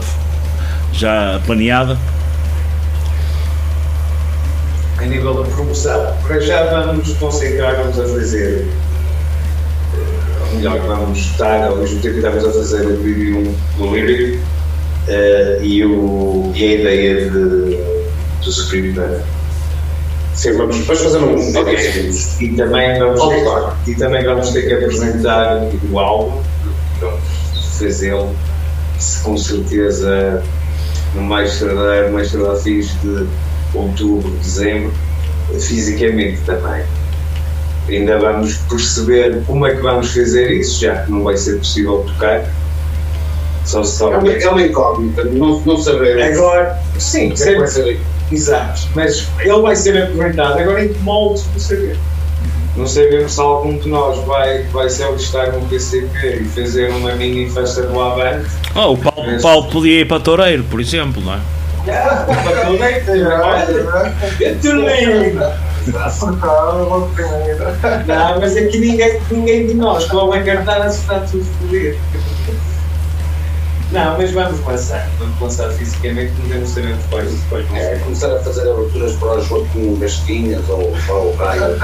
já 0.93 1.39
planeada? 1.45 1.97
a 4.97 5.05
nível 5.07 5.43
de 5.43 5.49
promoção. 5.51 6.13
Para 6.25 6.39
já 6.39 6.63
vamos 6.65 7.13
concentrar-nos 7.17 7.99
a 7.99 8.03
fazer, 8.07 8.65
eh, 9.93 9.97
ou 10.51 10.55
melhor, 10.55 10.79
vamos 10.87 11.19
estar 11.19 11.67
ao 11.67 11.75
mesmo 11.75 11.99
tempo 11.99 12.13
que 12.13 12.19
estamos 12.25 12.45
a 12.45 12.51
fazer 12.53 12.85
o 12.87 12.97
vídeo 13.03 13.55
do 13.77 13.93
Lyric 13.93 14.39
eh, 15.09 15.59
e, 15.61 15.83
o, 15.85 16.51
e 16.55 16.63
a 16.63 16.71
ideia 16.75 17.29
de, 17.29 17.29
do 17.29 18.93
Band. 18.95 19.34
Sim, 20.35 20.57
vamos 20.57 20.77
depois 20.77 20.99
fazer 20.99 21.17
um 21.19 21.57
Ok. 21.57 22.11
E 22.41 22.49
também 22.55 22.99
vamos, 22.99 23.21
Oh, 23.21 23.29
claro. 23.43 23.73
e 23.87 23.95
também 23.95 24.23
vamos 24.25 24.49
ter 24.49 24.67
que 24.67 24.73
apresentar 24.73 25.61
o 25.91 25.99
álbum, 25.99 26.41
fazê-lo, 27.79 28.35
com 29.23 29.37
certeza 29.37 30.43
no 31.13 31.21
mais 31.21 31.53
cerdeiro, 31.53 32.11
mais 32.11 32.29
cerdeiro 32.29 32.57
fixe 32.57 32.95
de 32.97 33.25
outubro, 33.73 34.29
dezembro, 34.31 34.91
fisicamente 35.59 36.41
também. 36.45 36.83
Ainda 37.87 38.17
vamos 38.19 38.55
perceber 38.69 39.41
como 39.45 39.65
é 39.67 39.75
que 39.75 39.81
vamos 39.81 40.11
fazer 40.13 40.51
isso, 40.51 40.81
já 40.81 41.03
que 41.03 41.11
não 41.11 41.23
vai 41.23 41.37
ser 41.37 41.57
possível 41.59 42.03
tocar. 42.07 42.43
Só 43.63 43.83
se 43.83 44.03
É 44.03 44.07
uma, 44.07 44.31
é 44.31 44.49
uma 44.49 44.61
incógnita, 44.61 45.23
não, 45.25 45.59
não 45.61 45.77
sabemos. 45.77 46.21
Agora, 46.37 46.79
sim, 46.99 47.31
é 47.31 47.35
sempre. 47.35 47.99
Exato, 48.31 48.81
mas 48.95 49.27
ele 49.39 49.61
vai 49.61 49.75
ser 49.75 50.01
apresentado. 50.01 50.59
Agora 50.59 50.83
em 50.83 50.93
que 50.93 50.99
moldes 50.99 51.45
não 51.53 51.59
sabemos. 51.59 51.97
Não 52.75 52.85
sabemos 52.85 53.33
se 53.33 53.39
algum 53.39 53.77
de 53.77 53.87
nós 53.87 54.17
vai, 54.25 54.63
vai 54.63 54.89
se 54.89 55.01
alistar 55.01 55.53
no 55.53 55.65
PCP 55.67 56.41
e 56.41 56.43
fazer 56.43 56.89
uma 56.89 57.15
mini 57.15 57.49
festa 57.49 57.83
do 57.83 57.99
Avante. 57.99 58.49
Oh, 58.75 58.93
o 58.93 58.97
Paulo, 58.97 59.37
o 59.37 59.41
Paulo 59.41 59.69
podia 59.69 60.01
ir 60.01 60.07
para 60.07 60.19
Toureiro, 60.19 60.63
por 60.65 60.81
exemplo, 60.81 61.21
não 61.21 61.35
é? 61.35 61.39
É. 67.83 68.03
Não, 68.07 68.39
mas 68.39 68.57
aqui 68.57 68.79
ninguém, 68.79 69.21
ninguém 69.29 69.67
de 69.67 69.73
nós 69.75 70.05
com 70.05 70.33
a 70.33 70.41
cartada 70.41 70.89
se 70.89 71.01
está 71.01 71.19
tudo 71.19 71.45
fodido. 71.59 71.97
Não, 73.91 74.17
mas 74.17 74.31
vamos 74.31 74.59
lançar. 74.65 75.07
Vamos 75.19 75.39
lançar 75.39 75.69
fisicamente, 75.71 76.33
ainda 76.43 76.55
não 76.55 76.67
sabemos 76.67 77.05
quais 77.09 77.31
depois 77.31 77.67
vão 77.67 77.77
É, 77.77 77.81
ser. 77.95 77.99
começar 77.99 78.35
a 78.35 78.39
fazer 78.39 78.69
aberturas 78.69 79.13
para 79.13 79.35
o 79.35 79.41
Joaquim 79.43 79.97
Gastinhas 79.99 80.67
ou 80.69 80.91
para 81.05 81.15
o 81.15 81.33
Caio. 81.37 81.63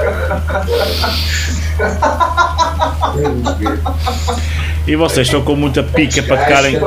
E 4.86 4.96
vocês 4.96 5.28
estão 5.28 5.42
com 5.42 5.54
muita 5.54 5.82
pica 5.82 6.22
para 6.24 6.38
tocarem. 6.44 6.78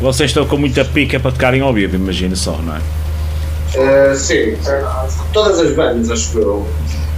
Vocês 0.00 0.30
estão 0.30 0.46
com 0.46 0.56
muita 0.56 0.84
pica 0.84 1.18
para 1.18 1.32
tocarem 1.32 1.60
ao 1.60 1.72
vivo, 1.72 1.96
imagina 1.96 2.36
só, 2.36 2.56
não 2.58 2.76
é? 2.76 2.80
Uh, 3.74 4.14
sim, 4.16 4.56
todas 5.32 5.58
as 5.58 5.74
bandas, 5.74 6.10
acho 6.10 6.38
eu. 6.38 6.66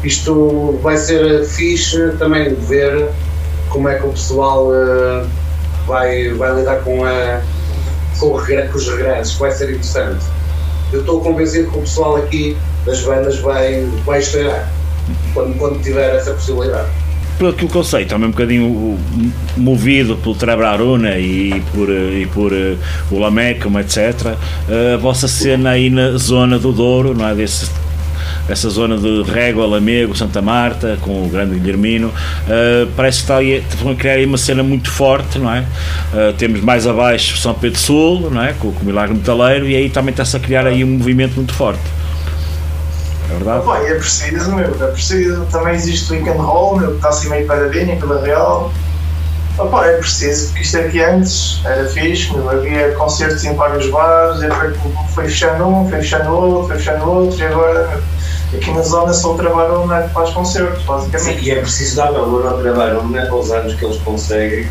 Isto 0.03 0.79
vai 0.83 0.97
ser 0.97 1.45
fixe 1.47 2.13
também 2.19 2.55
de 2.55 2.61
ver 2.67 3.09
como 3.69 3.89
é 3.89 3.97
que 3.97 4.07
o 4.07 4.11
pessoal 4.11 4.69
uh, 4.69 5.27
vai, 5.87 6.33
vai 6.33 6.55
lidar 6.55 6.77
com, 6.83 7.05
a, 7.05 7.41
com, 8.19 8.35
regre- 8.37 8.69
com 8.69 8.79
os 8.79 8.89
regressos, 8.89 9.35
vai 9.37 9.51
ser 9.51 9.71
interessante. 9.71 10.25
Eu 10.93 11.01
estou 11.01 11.21
convencido 11.21 11.71
que 11.71 11.79
o 11.79 11.81
pessoal 11.81 12.17
aqui 12.17 12.57
das 12.87 13.01
bandas 13.03 13.39
vai, 13.41 13.87
vai 14.05 14.21
estrear 14.21 14.71
quando, 15.33 15.59
quando 15.59 15.83
tiver 15.83 16.15
essa 16.17 16.33
possibilidade. 16.33 16.89
Pelo 17.39 17.53
que 17.53 17.75
eu 17.75 17.83
sei, 17.83 18.05
também 18.05 18.29
um 18.29 18.31
bocadinho 18.31 18.97
movido 19.57 20.17
pelo 20.17 20.37
Trabraruna 20.37 21.19
e 21.19 21.61
por, 21.75 21.89
uh, 21.89 22.13
e 22.13 22.27
por 22.27 22.53
uh, 22.53 22.79
o 23.11 23.19
Lamecum, 23.19 23.77
etc. 23.81 24.37
Uh, 24.69 24.95
a 24.95 24.97
vossa 24.99 25.27
cena 25.27 25.71
aí 25.71 25.91
na 25.91 26.13
zona 26.17 26.61
do 26.61 26.71
Douro, 26.73 27.13
não 27.13 27.27
é? 27.27 27.35
Desse, 27.35 27.69
essa 28.49 28.69
zona 28.69 28.97
de 28.99 29.23
Régua, 29.23 29.67
Lamego, 29.67 30.15
Santa 30.17 30.43
Marta, 30.43 30.99
com 31.01 31.25
o 31.25 31.29
grande 31.29 31.59
Guilhermino, 31.59 32.09
uh, 32.09 32.87
parece 32.97 33.19
que 33.19 33.25
está 33.25 33.37
aí, 33.37 33.65
estão 33.69 33.91
a 33.91 33.95
criar 33.95 34.15
aí 34.15 34.27
uma 34.27 34.39
cena 34.39 34.63
muito 34.63 34.91
forte, 34.91 35.39
não 35.39 35.53
é? 35.53 35.61
Uh, 36.13 36.33
temos 36.35 36.61
mais 36.61 36.87
abaixo 36.87 37.37
São 37.39 37.55
Pedro 37.55 37.79
Sul, 37.79 38.31
não 38.31 38.43
é? 38.43 38.53
Com, 38.53 38.73
com 38.73 38.83
o 38.83 38.85
Milagre 38.85 39.15
Metaleiro, 39.15 39.67
e 39.67 39.75
aí 39.75 39.89
também 39.89 40.11
está-se 40.11 40.37
a 40.37 40.41
criar 40.41 40.67
aí 40.67 40.85
um 40.85 40.99
movimento 40.99 41.37
muito 41.37 41.55
forte. 41.55 41.83
É 43.31 43.35
verdade? 43.35 43.65
Pá, 43.65 43.79
é 43.79 43.95
preciso, 43.95 44.55
meu, 44.55 44.77
é 44.81 44.87
preciso. 44.89 45.47
Também 45.51 45.75
existe 45.75 46.13
o 46.13 46.17
Weekend 46.17 46.39
Hall, 46.39 46.79
meu, 46.79 46.91
que 46.91 46.97
está 46.97 47.09
assim 47.09 47.31
meio 47.31 47.47
paradinho, 47.47 47.93
em 47.93 47.99
Vila 47.99 48.23
Real. 48.23 48.71
Opa, 49.57 49.87
é 49.87 49.99
preciso, 49.99 50.49
porque 50.49 50.63
isto 50.63 50.79
aqui 50.79 51.01
antes 51.01 51.61
era 51.65 51.89
fixe, 51.89 52.33
meu, 52.33 52.51
havia 52.51 52.91
concertos 52.93 53.45
em 53.45 53.55
vários 53.55 53.89
bares, 53.89 54.43
e 54.43 54.49
foi 55.15 55.25
fechando 55.27 55.67
um, 55.69 55.89
foi 55.89 56.01
fechando 56.01 56.35
outro, 56.35 56.67
foi 56.67 56.77
fechando 56.77 57.09
outro, 57.09 57.39
e 57.39 57.47
agora 57.47 58.01
aqui 58.57 58.71
na 58.73 58.83
zona 58.83 59.13
só 59.13 59.35
o 59.35 59.37
trabalho 59.37 59.87
não 59.87 59.97
é 59.97 60.03
que 60.03 60.13
faz 60.13 60.31
concertos, 60.31 60.81
Sim, 60.81 60.87
basicamente. 60.87 61.45
e 61.45 61.51
é 61.51 61.61
preciso 61.61 61.97
dar 61.97 62.11
valor 62.11 62.47
ao 62.47 62.59
trabalho, 62.59 63.03
não 63.03 63.19
é 63.19 63.29
aos 63.29 63.51
anos 63.51 63.75
que 63.75 63.85
eles 63.85 63.99
conseguem 63.99 64.69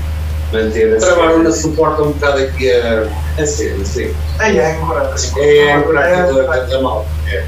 manter 0.52 0.94
O 0.94 0.98
a 0.98 1.00
trabalho 1.00 1.38
ainda 1.38 1.52
suporta 1.52 2.04
um 2.04 2.12
bocado 2.12 2.40
aqui 2.40 2.72
a, 2.72 3.08
a 3.38 3.46
cena, 3.46 3.84
sim. 3.86 4.14
É, 4.40 4.56
é, 4.56 4.80
assim, 5.14 5.40
é 5.40 5.74
âncora 5.74 6.02
é, 6.02 6.22
aqui 6.22 6.34
da, 6.36 6.60
da 6.66 6.82
mal. 6.82 7.06
É. 7.28 7.44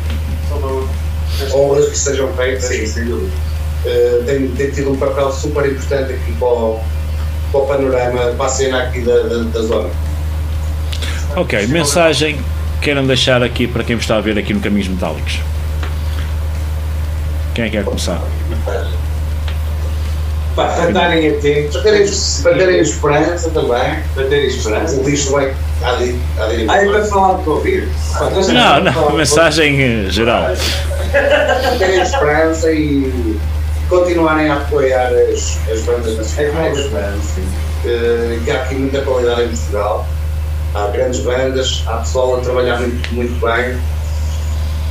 Honras 1.53 1.89
que 1.89 1.97
sejam 1.97 2.31
feitas. 2.33 2.65
Sim, 2.65 2.85
sem 2.85 3.05
dúvida. 3.05 3.31
Uh, 3.85 4.23
tem, 4.25 4.47
tem 4.49 4.71
tido 4.71 4.91
um 4.91 4.97
papel 4.97 5.31
super 5.31 5.65
importante 5.65 6.13
aqui 6.13 6.31
para 6.39 6.47
o, 6.47 6.79
para 7.51 7.59
o 7.59 7.65
panorama, 7.67 8.33
para 8.35 8.45
a 8.45 8.49
cena 8.49 8.83
aqui 8.83 9.01
da, 9.01 9.15
da, 9.19 9.37
da 9.43 9.61
zona. 9.61 9.89
Ok, 11.35 11.67
mensagem 11.67 12.37
que 12.37 12.43
queiram 12.81 13.05
deixar 13.05 13.43
aqui 13.43 13.67
para 13.67 13.83
quem 13.83 13.97
está 13.97 14.17
a 14.17 14.21
ver 14.21 14.37
aqui 14.39 14.53
no 14.53 14.61
Caminhos 14.61 14.87
Metálicos. 14.87 15.39
Quem 17.55 17.63
é 17.63 17.69
que 17.69 17.77
quer 17.77 17.85
começar? 17.85 18.21
Pá, 20.57 20.67
para 20.67 20.89
estarem 20.89 21.29
atentos, 21.29 21.77
para 21.77 21.83
terem, 21.83 22.11
para 22.43 22.57
terem 22.57 22.79
esperança 22.81 23.49
também, 23.49 23.99
para 24.13 24.25
terem 24.25 24.47
esperança. 24.47 24.97
O 24.97 25.09
lixo 25.09 25.31
vai 25.31 25.53
à 25.81 25.95
direita. 25.95 26.73
Ah, 26.73 26.77
é 26.77 26.85
para 26.85 27.05
falar 27.05 27.37
de 27.37 27.43
Covid. 27.45 27.87
Não, 28.53 28.81
não, 28.83 29.11
mensagem 29.15 30.09
geral. 30.11 30.49
terem 31.79 32.01
esperança 32.01 32.71
e 32.73 33.39
continuarem 33.87 34.49
a 34.49 34.55
apoiar 34.55 35.13
as, 35.13 35.57
as 35.71 35.81
bandas 35.83 36.17
nacionais. 36.17 36.89
Eh, 37.85 38.39
que 38.43 38.51
há 38.51 38.63
aqui 38.63 38.75
muita 38.75 39.01
qualidade 39.01 39.43
em 39.43 39.47
Portugal. 39.47 40.05
Há 40.73 40.87
grandes 40.87 41.21
bandas, 41.21 41.83
há 41.87 41.97
pessoal 41.97 42.35
a 42.35 42.39
trabalhar 42.41 42.81
muito, 42.81 43.13
muito 43.13 43.45
bem. 43.45 43.77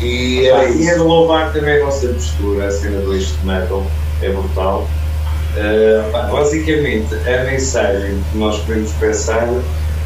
E 0.04 0.46
é 0.46 0.70
E 0.70 0.88
é 0.88 0.94
de 0.94 1.00
louvar 1.00 1.52
também 1.52 1.80
a 1.80 1.84
vossa 1.84 2.08
postura, 2.08 2.66
a 2.66 2.70
cena 2.70 3.00
do 3.00 3.16
isto 3.16 3.38
de 3.38 3.46
metal, 3.46 3.86
é 4.22 4.30
brutal. 4.30 4.88
Uh, 5.56 6.32
basicamente, 6.32 7.14
a 7.14 7.44
mensagem 7.44 8.22
que 8.30 8.38
nós 8.38 8.58
podemos 8.60 8.90
pensar 8.92 9.48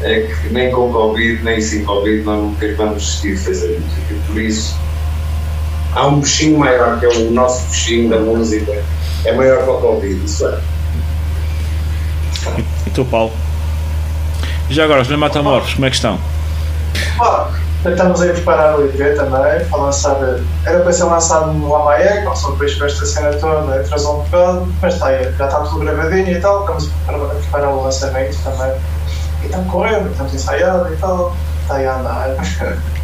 é 0.01 0.21
que 0.21 0.53
nem 0.53 0.71
com 0.71 0.91
Covid, 0.91 1.43
nem 1.43 1.59
sem 1.59 1.83
Covid, 1.83 2.23
nós 2.23 2.41
nunca 2.41 2.73
vamos 2.75 3.03
desistir 3.03 3.35
de 3.35 3.43
fazer 3.43 3.79
música. 3.79 4.15
Por 4.27 4.41
isso, 4.41 4.75
Há 5.93 6.05
um 6.05 6.19
bichinho 6.19 6.59
maior, 6.59 6.99
que 6.99 7.05
é 7.05 7.09
o 7.09 7.31
nosso 7.31 7.65
bichinho 7.67 8.09
da 8.09 8.19
música. 8.19 8.83
É 9.25 9.33
maior 9.33 9.63
que 9.63 9.69
o 9.69 9.77
Covid, 9.79 10.23
isso 10.23 10.47
é. 10.47 10.59
E 12.85 12.89
tu, 12.91 13.03
Paulo? 13.05 13.31
E 14.69 14.73
já 14.73 14.83
agora, 14.83 15.01
os 15.01 15.07
Metamorfos, 15.07 15.73
como 15.73 15.85
é 15.87 15.89
que 15.89 15.95
estão? 15.95 16.19
Bom, 17.17 17.47
estamos 17.85 18.21
aí 18.21 18.29
a 18.29 18.33
preparar 18.33 18.79
o 18.79 18.85
EP 18.85 19.15
também, 19.15 19.65
para 19.69 19.79
lançar. 19.79 20.17
Era 20.65 20.79
para 20.81 20.91
ser 20.91 21.03
lançado 21.05 21.53
no 21.53 21.73
Amaia, 21.75 22.23
como 22.23 22.35
só 22.35 22.51
depois 22.51 22.75
com 22.75 22.85
esta 22.85 23.05
cena 23.05 23.33
toda, 23.33 23.79
atrasou 23.79 24.19
um 24.19 24.23
bocado, 24.23 24.73
mas 24.81 24.93
está 24.93 25.07
aí, 25.07 25.23
já 25.37 25.45
está 25.45 25.59
tudo 25.61 25.79
gravadinho 25.79 26.31
e 26.31 26.41
tal, 26.41 26.61
estamos 26.61 26.89
a 27.07 27.13
preparar 27.13 27.69
o 27.69 27.83
lançamento 27.83 28.37
também. 28.43 28.73
E 29.41 29.45
estamos 29.45 29.71
correndo, 29.71 30.11
estamos 30.11 30.33
ensaiados 30.33 30.91
e 30.91 30.95
tal, 30.97 31.33
está 31.61 31.75
aí 31.75 31.87
a 31.87 31.95
andar. 31.95 32.35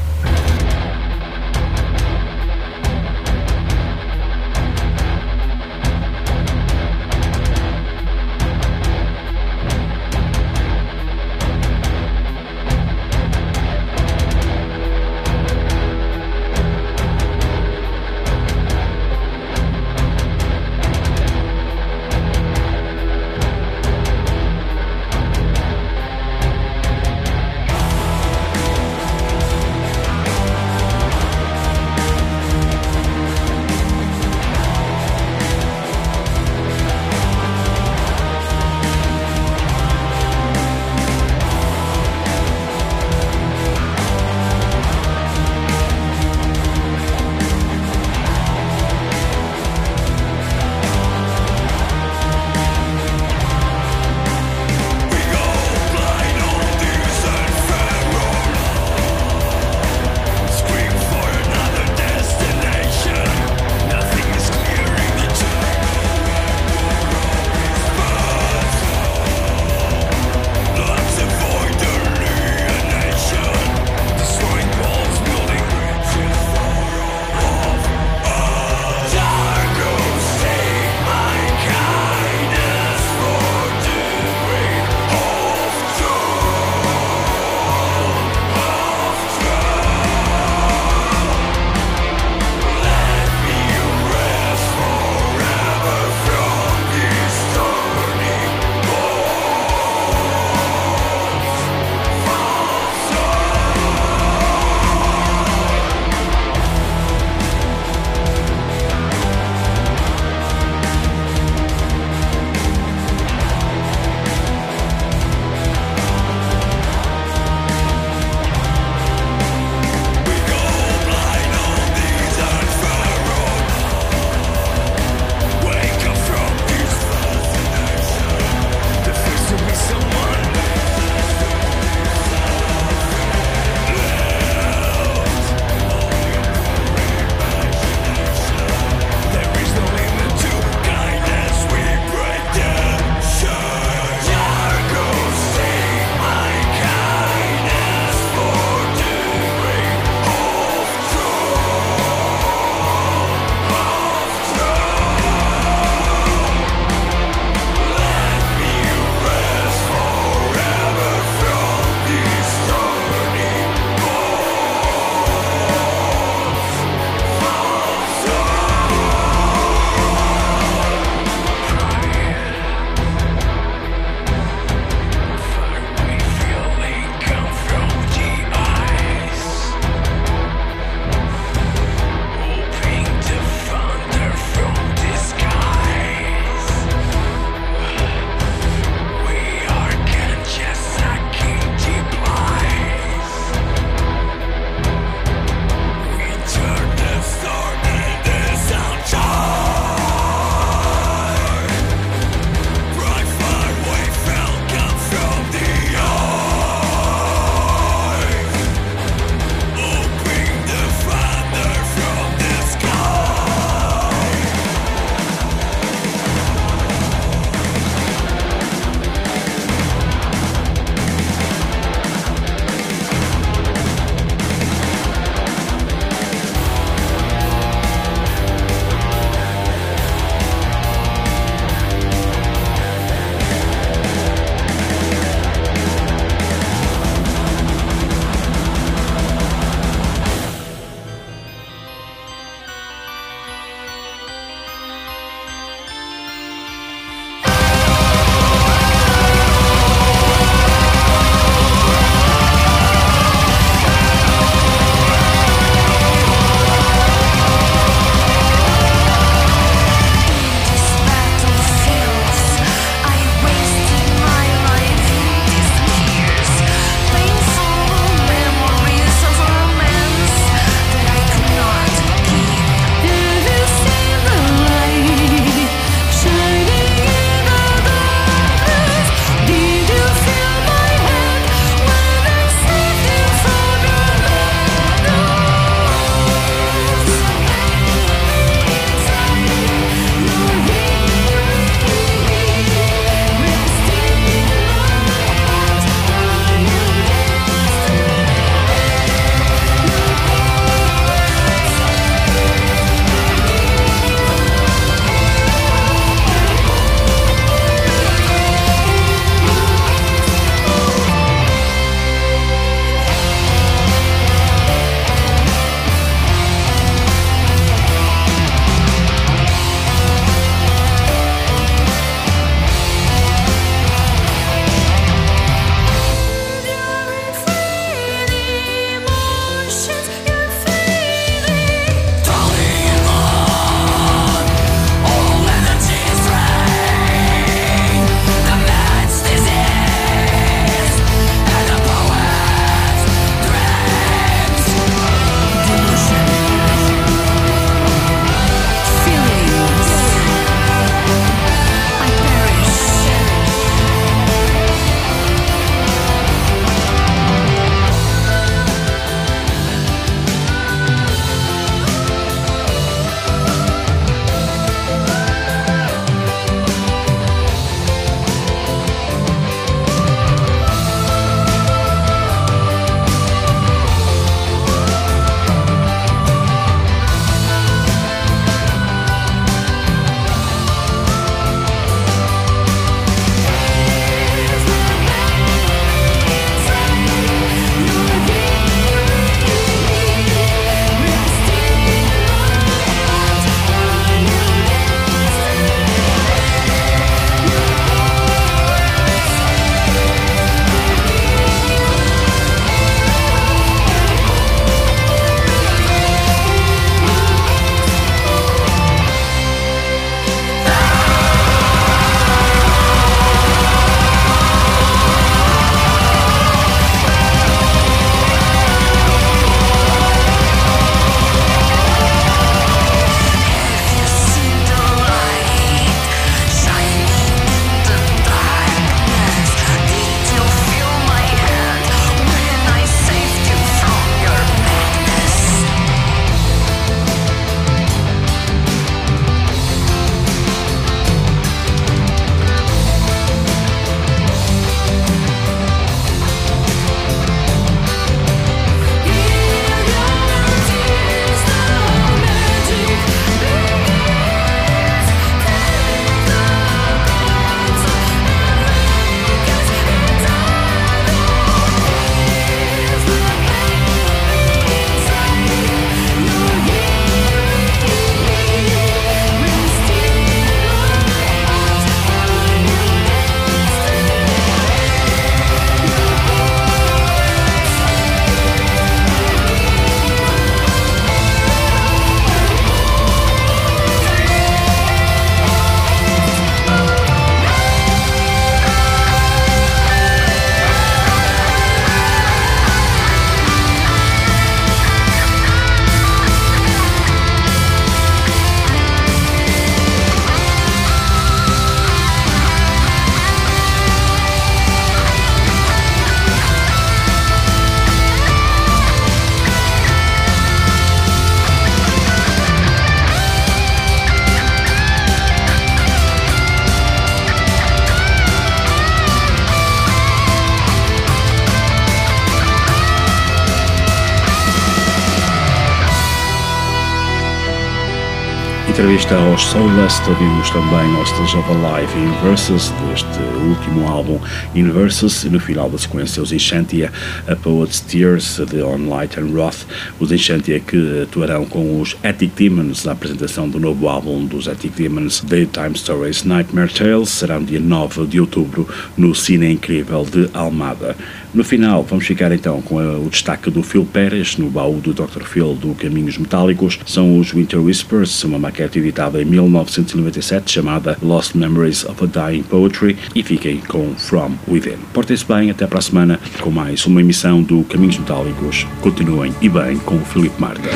entrevista 529.05 529.15
aos 529.15 529.41
Soulust, 529.43 530.07
ouvimos 530.07 530.49
também 530.49 530.95
Hostels 530.95 531.33
of 531.35 531.51
Alive 531.51 531.93
em 531.97 532.27
Versus, 532.27 532.71
deste 532.87 533.19
último 533.47 533.87
álbum 533.87 534.19
In 534.55 534.71
Versus, 534.71 535.23
e 535.23 535.29
no 535.29 535.39
final 535.39 535.69
da 535.69 535.77
sequência 535.77 536.23
os 536.23 536.31
Enchantia, 536.31 536.91
A 537.27 537.35
Poet's 537.35 537.81
Tears, 537.81 538.41
de 538.49 538.63
On 538.63 538.89
Light 538.89 539.19
and 539.19 539.27
Wrath, 539.31 539.65
os 539.99 540.11
Enchantia 540.11 540.59
que 540.59 541.03
atuarão 541.03 541.45
com 541.45 541.79
os 541.79 541.95
Attic 542.03 542.31
Demons 542.35 542.83
na 542.83 542.93
apresentação 542.93 543.47
do 543.47 543.59
novo 543.59 543.87
álbum 543.87 544.25
dos 544.25 544.47
Attic 544.47 544.73
Demons, 544.75 545.21
Daytime 545.21 545.77
Stories 545.77 546.23
Nightmare 546.23 546.73
Tales, 546.73 547.09
será 547.09 547.39
no 547.39 547.45
dia 547.45 547.59
9 547.59 548.07
de 548.07 548.19
outubro 548.19 548.67
no 548.97 549.13
Cine 549.13 549.51
Incrível 549.51 550.05
de 550.05 550.29
Almada. 550.33 550.95
No 551.35 551.43
final, 551.43 551.83
vamos 551.83 552.07
ficar 552.07 552.31
então 552.31 552.61
com 552.61 552.77
o 552.77 553.09
destaque 553.09 553.51
do 553.51 553.61
Phil 553.61 553.85
Pérez 553.85 554.37
no 554.37 554.49
baú 554.49 554.79
do 554.79 554.93
Dr. 554.93 555.23
Phil 555.23 555.53
do 555.53 555.75
Caminhos 555.75 556.17
Metálicos. 556.17 556.79
São 556.85 557.19
os 557.19 557.33
Winter 557.33 557.61
Whispers, 557.61 558.23
uma 558.23 558.39
maquete 558.39 558.79
editada 558.79 559.21
em 559.21 559.25
1997 559.25 560.49
chamada 560.49 560.97
Lost 561.01 561.35
Memories 561.35 561.83
of 561.83 562.01
a 562.05 562.29
Dying 562.29 562.43
Poetry. 562.43 562.95
E 563.13 563.21
fiquem 563.21 563.57
com 563.57 563.93
From 563.95 564.31
Within. 564.47 564.77
Portem-se 564.93 565.25
bem, 565.25 565.51
até 565.51 565.67
para 565.67 565.79
a 565.79 565.81
semana 565.81 566.21
com 566.39 566.49
mais 566.49 566.85
uma 566.85 567.01
emissão 567.01 567.43
do 567.43 567.65
Caminhos 567.65 567.97
Metálicos. 567.97 568.65
Continuem 568.79 569.33
e 569.41 569.49
bem 569.49 569.75
com 569.79 569.95
o 569.95 570.05
Felipe 570.05 570.39
Marta. 570.39 570.69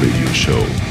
Radio 0.00 0.32
Show. 0.32 0.87